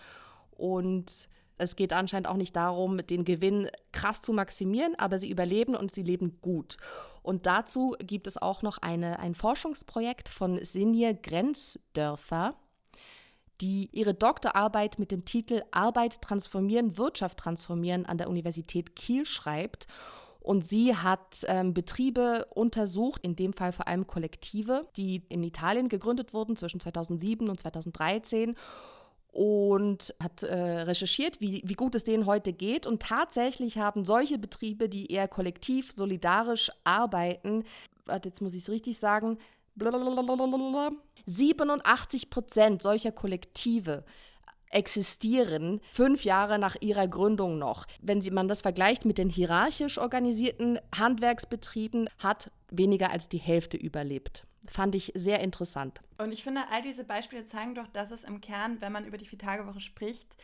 und 0.52 1.28
es 1.58 1.76
geht 1.76 1.92
anscheinend 1.92 2.28
auch 2.28 2.36
nicht 2.36 2.56
darum, 2.56 2.98
den 3.06 3.24
Gewinn 3.24 3.68
krass 3.92 4.20
zu 4.20 4.32
maximieren, 4.32 4.94
aber 4.98 5.18
sie 5.18 5.30
überleben 5.30 5.74
und 5.74 5.90
sie 5.90 6.02
leben 6.02 6.38
gut. 6.40 6.76
Und 7.22 7.46
dazu 7.46 7.94
gibt 7.98 8.26
es 8.26 8.40
auch 8.40 8.62
noch 8.62 8.78
eine, 8.78 9.18
ein 9.18 9.34
Forschungsprojekt 9.34 10.28
von 10.28 10.62
Sinje 10.64 11.14
Grenzdörfer 11.14 12.54
die 13.60 13.88
ihre 13.92 14.14
Doktorarbeit 14.14 14.98
mit 14.98 15.10
dem 15.10 15.24
Titel 15.24 15.62
Arbeit 15.70 16.20
transformieren, 16.22 16.96
Wirtschaft 16.98 17.38
transformieren 17.38 18.06
an 18.06 18.18
der 18.18 18.28
Universität 18.28 18.96
Kiel 18.96 19.26
schreibt. 19.26 19.86
Und 20.40 20.64
sie 20.64 20.94
hat 20.94 21.44
ähm, 21.48 21.74
Betriebe 21.74 22.46
untersucht, 22.54 23.20
in 23.24 23.34
dem 23.34 23.52
Fall 23.52 23.72
vor 23.72 23.88
allem 23.88 24.06
Kollektive, 24.06 24.86
die 24.96 25.24
in 25.28 25.42
Italien 25.42 25.88
gegründet 25.88 26.32
wurden 26.32 26.54
zwischen 26.54 26.78
2007 26.78 27.48
und 27.48 27.58
2013 27.58 28.54
und 29.32 30.14
hat 30.22 30.44
äh, 30.44 30.54
recherchiert, 30.54 31.40
wie, 31.40 31.62
wie 31.64 31.74
gut 31.74 31.94
es 31.94 32.04
denen 32.04 32.26
heute 32.26 32.52
geht. 32.52 32.86
Und 32.86 33.02
tatsächlich 33.02 33.78
haben 33.78 34.04
solche 34.04 34.38
Betriebe, 34.38 34.88
die 34.88 35.10
eher 35.12 35.28
kollektiv, 35.28 35.90
solidarisch 35.92 36.70
arbeiten, 36.84 37.64
jetzt 38.24 38.40
muss 38.40 38.54
ich 38.54 38.62
es 38.62 38.70
richtig 38.70 38.98
sagen, 38.98 39.38
blablabla, 39.74 40.90
87 41.26 42.30
Prozent 42.30 42.82
solcher 42.82 43.12
Kollektive 43.12 44.04
existieren 44.70 45.80
fünf 45.90 46.24
Jahre 46.24 46.58
nach 46.58 46.76
ihrer 46.80 47.08
Gründung 47.08 47.58
noch. 47.58 47.86
Wenn 48.00 48.22
man 48.32 48.48
das 48.48 48.62
vergleicht 48.62 49.04
mit 49.04 49.18
den 49.18 49.28
hierarchisch 49.28 49.98
organisierten 49.98 50.78
Handwerksbetrieben, 50.96 52.08
hat 52.18 52.50
weniger 52.70 53.10
als 53.10 53.28
die 53.28 53.38
Hälfte 53.38 53.76
überlebt. 53.76 54.46
Fand 54.68 54.96
ich 54.96 55.12
sehr 55.14 55.40
interessant. 55.40 56.00
Und 56.18 56.32
ich 56.32 56.42
finde, 56.42 56.62
all 56.72 56.82
diese 56.82 57.04
Beispiele 57.04 57.44
zeigen 57.44 57.76
doch, 57.76 57.86
dass 57.86 58.10
es 58.10 58.24
im 58.24 58.40
Kern, 58.40 58.80
wenn 58.80 58.92
man 58.92 59.04
über 59.04 59.16
die 59.16 59.26
Vier-Tage-Woche 59.26 59.80
spricht, 59.80 60.36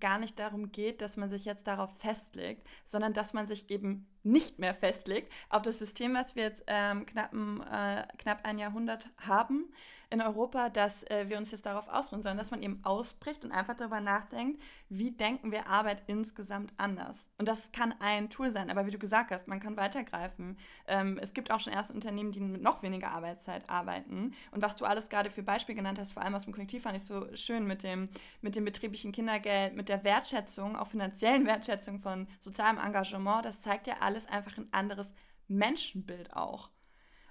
gar 0.00 0.18
nicht 0.18 0.38
darum 0.38 0.72
geht, 0.72 1.00
dass 1.00 1.16
man 1.16 1.30
sich 1.30 1.44
jetzt 1.44 1.66
darauf 1.66 1.90
festlegt, 1.98 2.66
sondern 2.86 3.12
dass 3.12 3.34
man 3.34 3.46
sich 3.46 3.70
eben 3.70 4.08
nicht 4.22 4.58
mehr 4.58 4.74
festlegt 4.74 5.32
auf 5.48 5.62
das 5.62 5.78
System, 5.78 6.14
was 6.14 6.34
wir 6.34 6.44
jetzt 6.44 6.64
ähm, 6.66 7.06
knapp, 7.06 7.32
äh, 7.34 8.02
knapp 8.18 8.44
ein 8.44 8.58
Jahrhundert 8.58 9.08
haben, 9.18 9.72
in 10.10 10.22
Europa, 10.22 10.68
dass 10.68 11.02
äh, 11.10 11.28
wir 11.28 11.36
uns 11.36 11.50
jetzt 11.50 11.66
darauf 11.66 11.88
ausruhen, 11.88 12.22
sondern 12.22 12.38
dass 12.38 12.52
man 12.52 12.62
eben 12.62 12.80
ausbricht 12.84 13.44
und 13.44 13.50
einfach 13.50 13.74
darüber 13.74 14.00
nachdenkt, 14.00 14.62
wie 14.88 15.10
denken 15.10 15.50
wir 15.50 15.66
Arbeit 15.66 16.04
insgesamt 16.06 16.72
anders. 16.76 17.28
Und 17.38 17.48
das 17.48 17.72
kann 17.72 17.92
ein 17.98 18.30
Tool 18.30 18.52
sein, 18.52 18.70
aber 18.70 18.86
wie 18.86 18.92
du 18.92 18.98
gesagt 18.98 19.32
hast, 19.32 19.48
man 19.48 19.58
kann 19.58 19.76
weitergreifen. 19.76 20.58
Ähm, 20.86 21.18
es 21.20 21.34
gibt 21.34 21.50
auch 21.50 21.58
schon 21.58 21.72
erste 21.72 21.92
Unternehmen, 21.92 22.30
die 22.30 22.40
mit 22.40 22.62
noch 22.62 22.82
weniger 22.82 23.10
Arbeitszeit 23.10 23.68
arbeiten. 23.68 24.32
Und 24.52 24.62
was 24.62 24.76
du 24.76 24.84
alles 24.84 25.08
gerade 25.08 25.30
für 25.30 25.42
Beispiele 25.42 25.76
genannt 25.76 25.98
hast, 25.98 26.12
vor 26.12 26.22
allem 26.22 26.34
aus 26.34 26.44
dem 26.44 26.52
Kollektiv, 26.52 26.84
fand 26.84 26.96
ich 26.96 27.04
so 27.04 27.26
schön 27.34 27.66
mit 27.66 27.82
dem, 27.82 28.08
mit 28.42 28.54
dem 28.54 28.64
betrieblichen 28.64 29.10
Kindergeld, 29.10 29.74
mit 29.74 29.88
der 29.88 30.04
Wertschätzung, 30.04 30.76
auch 30.76 30.86
finanziellen 30.86 31.46
Wertschätzung 31.46 31.98
von 31.98 32.28
sozialem 32.38 32.78
Engagement. 32.78 33.44
Das 33.44 33.60
zeigt 33.60 33.88
ja 33.88 33.96
alles 34.00 34.26
einfach 34.28 34.56
ein 34.56 34.72
anderes 34.72 35.12
Menschenbild 35.48 36.34
auch 36.34 36.70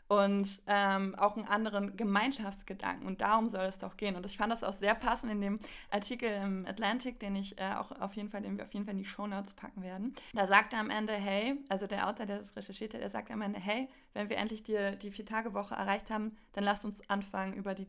und 0.08 0.62
ähm, 0.68 1.16
auch 1.16 1.36
einen 1.36 1.48
anderen 1.48 1.98
Gemeinschaftsgedanken. 1.98 3.08
Und 3.08 3.22
darum 3.22 3.48
soll 3.48 3.66
es 3.66 3.80
doch 3.80 3.98
gehen. 3.98 4.16
Und 4.16 4.26
ich 4.26 4.38
fand 4.38 4.52
das 4.52 4.64
auch 4.64 4.74
sehr 4.74 4.94
passend 4.94 5.32
in 5.32 5.42
dem 5.42 5.60
Artikel 5.90 6.30
im 6.30 6.66
Atlantic, 6.68 7.20
den 7.20 7.36
ich 7.36 7.60
äh, 7.60 7.74
auch 7.74 7.92
auf 8.00 8.14
jeden 8.14 8.30
Fall, 8.30 8.42
den 8.42 8.58
wir 8.58 8.66
auf 8.66 8.74
jeden 8.74 8.86
Fall 8.86 8.94
in 8.94 9.00
die 9.00 9.06
Shownotes 9.06 9.56
packen 9.56 9.82
werden. 9.82 10.14
Da 10.34 10.46
sagt 10.48 10.74
er 10.74 10.80
am 10.80 10.90
Ende, 10.90 11.14
hey, 11.14 11.58
also 11.70 11.88
der 11.88 12.08
Autor, 12.08 12.26
der 12.26 12.38
das 12.38 12.56
recherchiert 12.56 12.94
hat, 12.94 13.02
der 13.02 13.10
sagt 13.10 13.32
am 13.32 13.42
Ende, 13.42 13.60
hey, 13.60 13.88
wenn 14.14 14.30
wir 14.30 14.38
endlich 14.38 14.64
die, 14.64 14.98
die 15.02 15.12
Vier-Tage-Woche 15.12 15.74
erreicht 15.76 16.12
haben, 16.12 16.38
dann 16.54 16.64
lass 16.64 16.86
uns 16.86 17.08
anfangen, 17.10 17.54
über 17.54 17.74
die 17.74 17.88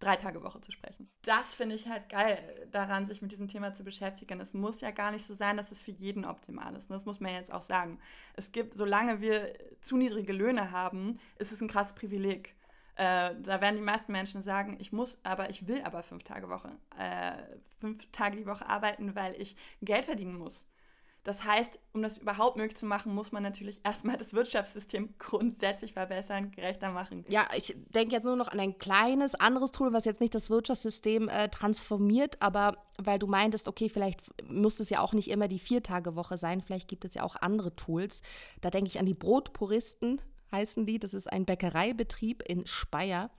Drei-Tage-Woche 0.00 0.60
zu 0.60 0.72
sprechen. 0.72 1.10
Das 1.22 1.54
finde 1.54 1.74
ich 1.74 1.88
halt 1.88 2.08
geil, 2.08 2.68
daran 2.72 3.06
sich 3.06 3.22
mit 3.22 3.32
diesem 3.32 3.48
Thema 3.48 3.74
zu 3.74 3.84
beschäftigen. 3.84 4.40
Es 4.40 4.54
muss 4.54 4.80
ja 4.80 4.90
gar 4.90 5.12
nicht 5.12 5.24
so 5.24 5.34
sein, 5.34 5.56
dass 5.56 5.70
es 5.70 5.82
für 5.82 5.90
jeden 5.92 6.24
optimal 6.24 6.74
ist. 6.74 6.90
Das 6.90 7.04
muss 7.04 7.20
man 7.20 7.32
jetzt 7.32 7.52
auch 7.52 7.62
sagen. 7.62 7.98
Es 8.34 8.50
gibt, 8.50 8.74
solange 8.74 9.20
wir 9.20 9.54
zu 9.82 9.96
niedrige 9.96 10.32
Löhne 10.32 10.72
haben, 10.72 11.20
ist 11.38 11.52
es 11.52 11.60
ein 11.60 11.68
krasses 11.68 11.94
Privileg. 11.94 12.54
Äh, 12.96 13.34
da 13.40 13.60
werden 13.60 13.76
die 13.76 13.82
meisten 13.82 14.12
Menschen 14.12 14.42
sagen, 14.42 14.76
ich 14.78 14.92
muss, 14.92 15.20
aber 15.22 15.50
ich 15.50 15.66
will 15.68 15.82
aber 15.84 16.02
fünf 16.02 16.22
Tage 16.22 16.48
Woche, 16.48 16.70
äh, 16.98 17.32
fünf 17.78 18.10
Tage 18.12 18.36
die 18.36 18.46
Woche 18.46 18.68
arbeiten, 18.68 19.14
weil 19.14 19.40
ich 19.40 19.56
Geld 19.80 20.06
verdienen 20.06 20.36
muss. 20.36 20.66
Das 21.22 21.44
heißt, 21.44 21.78
um 21.92 22.02
das 22.02 22.18
überhaupt 22.18 22.56
möglich 22.56 22.76
zu 22.76 22.86
machen, 22.86 23.14
muss 23.14 23.30
man 23.30 23.42
natürlich 23.42 23.80
erstmal 23.84 24.16
das 24.16 24.32
Wirtschaftssystem 24.32 25.14
grundsätzlich 25.18 25.92
verbessern, 25.92 26.50
gerechter 26.50 26.90
machen. 26.90 27.24
Ja, 27.28 27.46
ich 27.56 27.76
denke 27.94 28.12
jetzt 28.14 28.24
nur 28.24 28.36
noch 28.36 28.48
an 28.48 28.60
ein 28.60 28.78
kleines 28.78 29.34
anderes 29.34 29.70
Tool, 29.70 29.92
was 29.92 30.04
jetzt 30.06 30.20
nicht 30.20 30.34
das 30.34 30.48
Wirtschaftssystem 30.48 31.28
äh, 31.28 31.48
transformiert, 31.48 32.40
aber 32.40 32.78
weil 32.96 33.18
du 33.18 33.26
meintest, 33.26 33.68
okay, 33.68 33.88
vielleicht 33.88 34.20
muss 34.50 34.80
es 34.80 34.90
ja 34.90 35.00
auch 35.00 35.12
nicht 35.12 35.28
immer 35.28 35.48
die 35.48 35.58
Viertagewoche 35.58 36.38
sein, 36.38 36.62
vielleicht 36.62 36.88
gibt 36.88 37.04
es 37.04 37.14
ja 37.14 37.22
auch 37.22 37.36
andere 37.36 37.76
Tools. 37.76 38.22
Da 38.60 38.70
denke 38.70 38.88
ich 38.88 38.98
an 38.98 39.06
die 39.06 39.14
Brotpuristen, 39.14 40.20
heißen 40.52 40.86
die. 40.86 40.98
Das 40.98 41.14
ist 41.14 41.30
ein 41.30 41.44
Bäckereibetrieb 41.44 42.42
in 42.42 42.66
Speyer. 42.66 43.30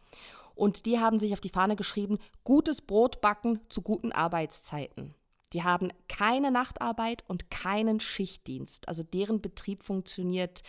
Und 0.56 0.86
die 0.86 1.00
haben 1.00 1.20
sich 1.20 1.34
auf 1.34 1.40
die 1.40 1.50
Fahne 1.50 1.76
geschrieben, 1.76 2.20
gutes 2.44 2.82
Brot 2.82 3.22
backen 3.22 3.62
zu 3.70 3.82
guten 3.82 4.12
Arbeitszeiten. 4.12 5.16
Die 5.54 5.64
haben 5.64 5.90
keine 6.08 6.52
Nachtarbeit 6.52 7.24
und 7.28 7.52
keinen 7.52 8.00
Schichtdienst. 8.00 8.88
Also 8.88 9.04
deren 9.04 9.42
Betrieb 9.42 9.84
funktioniert 9.84 10.64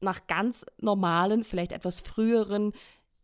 nach 0.00 0.26
ganz 0.26 0.66
normalen, 0.78 1.44
vielleicht 1.44 1.72
etwas 1.72 2.00
früheren, 2.00 2.72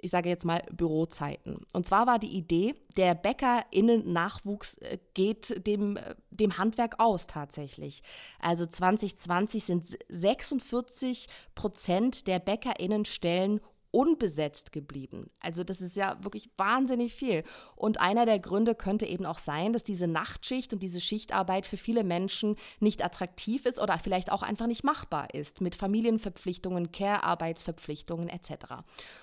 ich 0.01 0.11
sage 0.11 0.29
jetzt 0.29 0.45
mal 0.45 0.63
Bürozeiten. 0.73 1.67
Und 1.73 1.87
zwar 1.87 2.07
war 2.07 2.19
die 2.19 2.37
Idee, 2.37 2.75
der 2.97 3.15
Bäckerinnen-Nachwuchs 3.15 4.75
äh, 4.79 4.99
geht 5.15 5.67
dem, 5.67 5.97
äh, 5.97 6.15
dem 6.31 6.57
Handwerk 6.57 7.01
aus 7.01 7.27
tatsächlich. 7.27 8.03
Also 8.39 8.65
2020 8.65 9.65
sind 9.65 9.99
46 10.09 11.27
Prozent 11.55 12.27
der 12.29 12.39
Bäckerinnenstellen 12.39 13.61
unbesetzt 13.91 14.73
geblieben. 14.73 15.31
Also 15.41 15.65
das 15.65 15.81
ist 15.81 15.97
ja 15.97 16.23
wirklich 16.23 16.51
wahnsinnig 16.57 17.15
viel. 17.15 17.43
Und 17.75 18.01
einer 18.01 18.27
der 18.27 18.39
Gründe 18.39 18.75
könnte 18.75 19.07
eben 19.07 19.25
auch 19.25 19.39
sein, 19.39 19.73
dass 19.73 19.85
diese 19.85 20.07
Nachtschicht 20.07 20.73
und 20.73 20.83
diese 20.83 21.01
Schichtarbeit 21.01 21.67
für 21.67 21.77
viele 21.77 22.05
Menschen 22.05 22.57
nicht 22.81 23.05
attraktiv 23.05 23.67
ist 23.67 23.81
oder 23.81 23.99
vielleicht 23.99 24.31
auch 24.31 24.43
einfach 24.43 24.67
nicht 24.67 24.85
machbar 24.85 25.35
ist 25.35 25.61
mit 25.61 25.75
Familienverpflichtungen, 25.75 26.93
Care-Arbeitsverpflichtungen 26.93 28.29
etc. 28.29 28.83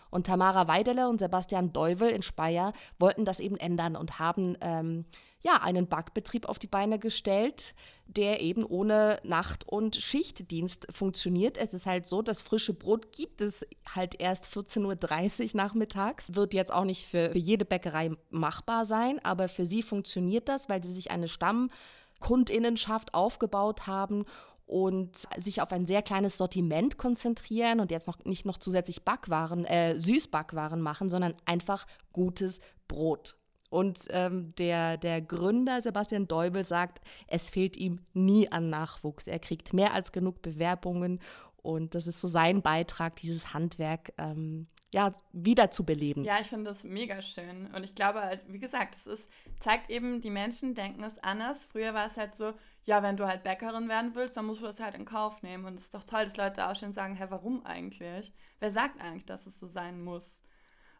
Und 0.09 0.27
Tamara 0.27 0.67
Weidele 0.67 1.09
und 1.09 1.19
Sebastian 1.19 1.73
Deuvel 1.73 2.09
in 2.09 2.21
Speyer 2.21 2.73
wollten 2.97 3.25
das 3.25 3.39
eben 3.39 3.57
ändern 3.57 3.95
und 3.95 4.19
haben 4.19 4.57
ähm, 4.61 5.05
ja, 5.45 5.61
einen 5.61 5.85
Backbetrieb 5.85 6.49
auf 6.49 6.57
die 6.57 6.65
Beine 6.65 6.97
gestellt, 6.97 7.75
der 8.07 8.41
eben 8.41 8.65
ohne 8.65 9.19
Nacht- 9.23 9.67
und 9.67 9.95
Schichtdienst 9.95 10.87
funktioniert. 10.89 11.55
Es 11.59 11.71
ist 11.75 11.85
halt 11.85 12.07
so, 12.07 12.23
das 12.23 12.41
frische 12.41 12.73
Brot 12.73 13.11
gibt 13.11 13.41
es 13.41 13.63
halt 13.93 14.19
erst 14.19 14.47
14.30 14.47 15.43
Uhr 15.53 15.57
nachmittags. 15.57 16.33
Wird 16.33 16.55
jetzt 16.55 16.73
auch 16.73 16.83
nicht 16.83 17.05
für, 17.05 17.29
für 17.29 17.37
jede 17.37 17.63
Bäckerei 17.63 18.09
machbar 18.31 18.85
sein, 18.85 19.23
aber 19.23 19.47
für 19.47 19.65
sie 19.65 19.83
funktioniert 19.83 20.49
das, 20.49 20.67
weil 20.67 20.83
sie 20.83 20.91
sich 20.91 21.11
eine 21.11 21.27
Stammkundinnenschaft 21.27 23.13
aufgebaut 23.13 23.85
haben 23.85 24.25
und 24.65 25.27
sich 25.37 25.61
auf 25.61 25.71
ein 25.71 25.85
sehr 25.85 26.01
kleines 26.01 26.39
Sortiment 26.39 26.97
konzentrieren 26.97 27.79
und 27.79 27.91
jetzt 27.91 28.07
noch 28.07 28.17
nicht 28.25 28.47
noch 28.47 28.57
zusätzlich 28.57 29.03
Backwaren, 29.03 29.63
äh, 29.65 29.99
Süßbackwaren 29.99 30.81
machen, 30.81 31.07
sondern 31.07 31.35
einfach 31.45 31.85
gutes 32.13 32.61
Brot. 32.87 33.35
Und 33.75 34.05
ähm, 34.11 34.55
der, 34.55 34.95
der 34.95 35.21
Gründer 35.21 35.81
Sebastian 35.81 36.29
Deubel 36.29 36.63
sagt, 36.63 37.01
es 37.27 37.49
fehlt 37.49 37.75
ihm 37.75 37.99
nie 38.13 38.49
an 38.49 38.69
Nachwuchs. 38.69 39.27
Er 39.27 39.37
kriegt 39.37 39.73
mehr 39.73 39.93
als 39.93 40.13
genug 40.13 40.41
Bewerbungen 40.41 41.19
und 41.57 41.93
das 41.93 42.07
ist 42.07 42.21
so 42.21 42.29
sein 42.29 42.61
Beitrag, 42.61 43.17
dieses 43.17 43.53
Handwerk 43.53 44.13
ähm, 44.17 44.67
ja, 44.93 45.11
wiederzubeleben. 45.33 46.23
Ja, 46.23 46.39
ich 46.39 46.47
finde 46.47 46.69
das 46.69 46.85
mega 46.85 47.21
schön. 47.21 47.67
Und 47.75 47.83
ich 47.83 47.95
glaube 47.95 48.21
halt, 48.21 48.45
wie 48.47 48.59
gesagt, 48.59 48.95
es 48.95 49.07
ist, 49.07 49.29
zeigt 49.59 49.89
eben, 49.89 50.21
die 50.21 50.29
Menschen 50.29 50.73
denken 50.73 51.03
es 51.03 51.19
anders. 51.19 51.65
Früher 51.65 51.93
war 51.93 52.05
es 52.05 52.15
halt 52.15 52.33
so, 52.33 52.53
ja, 52.85 53.03
wenn 53.03 53.17
du 53.17 53.27
halt 53.27 53.43
Bäckerin 53.43 53.89
werden 53.89 54.11
willst, 54.15 54.37
dann 54.37 54.45
musst 54.45 54.61
du 54.61 54.67
das 54.67 54.79
halt 54.79 54.95
in 54.95 55.03
Kauf 55.03 55.41
nehmen. 55.41 55.65
Und 55.65 55.73
es 55.73 55.85
ist 55.85 55.95
doch 55.95 56.05
toll, 56.05 56.23
dass 56.23 56.37
Leute 56.37 56.69
auch 56.69 56.77
schon 56.77 56.93
sagen, 56.93 57.15
hä, 57.15 57.25
warum 57.27 57.65
eigentlich? 57.65 58.31
Wer 58.59 58.71
sagt 58.71 59.01
eigentlich, 59.01 59.25
dass 59.25 59.47
es 59.47 59.59
so 59.59 59.67
sein 59.67 60.01
muss? 60.01 60.39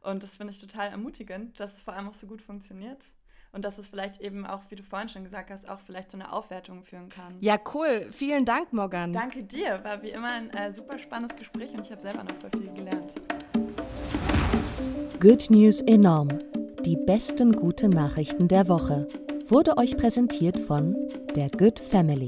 Und 0.05 0.21
das 0.23 0.37
finde 0.37 0.53
ich 0.53 0.59
total 0.59 0.89
ermutigend, 0.89 1.59
dass 1.59 1.73
es 1.73 1.81
vor 1.81 1.95
allem 1.95 2.07
auch 2.07 2.13
so 2.13 2.27
gut 2.27 2.41
funktioniert. 2.41 3.03
Und 3.51 3.63
dass 3.63 3.77
es 3.77 3.87
vielleicht 3.87 4.19
eben 4.19 4.45
auch, 4.45 4.63
wie 4.69 4.75
du 4.75 4.83
vorhin 4.83 5.07
schon 5.07 5.23
gesagt 5.23 5.49
hast, 5.49 5.67
auch 5.69 5.79
vielleicht 5.79 6.11
zu 6.11 6.17
einer 6.17 6.33
Aufwertung 6.33 6.83
führen 6.83 7.07
kann. 7.07 7.37
Ja, 7.39 7.57
cool. 7.73 8.07
Vielen 8.11 8.43
Dank, 8.43 8.73
Morgan. 8.73 9.13
Danke 9.13 9.43
dir. 9.43 9.81
War 9.83 10.03
wie 10.03 10.09
immer 10.09 10.31
ein 10.33 10.49
äh, 10.51 10.73
super 10.73 10.99
spannendes 10.99 11.37
Gespräch 11.37 11.69
und 11.73 11.85
ich 11.85 11.91
habe 11.91 12.01
selber 12.01 12.23
noch 12.23 12.35
voll 12.41 12.51
viel 12.51 12.71
gelernt. 12.73 13.13
Good 15.21 15.49
News 15.49 15.81
enorm. 15.81 16.27
Die 16.85 16.97
besten 16.97 17.53
guten 17.53 17.89
Nachrichten 17.89 18.49
der 18.49 18.67
Woche. 18.67 19.07
Wurde 19.47 19.77
euch 19.77 19.95
präsentiert 19.95 20.59
von 20.59 20.95
der 21.35 21.49
Good 21.49 21.79
Family. 21.79 22.27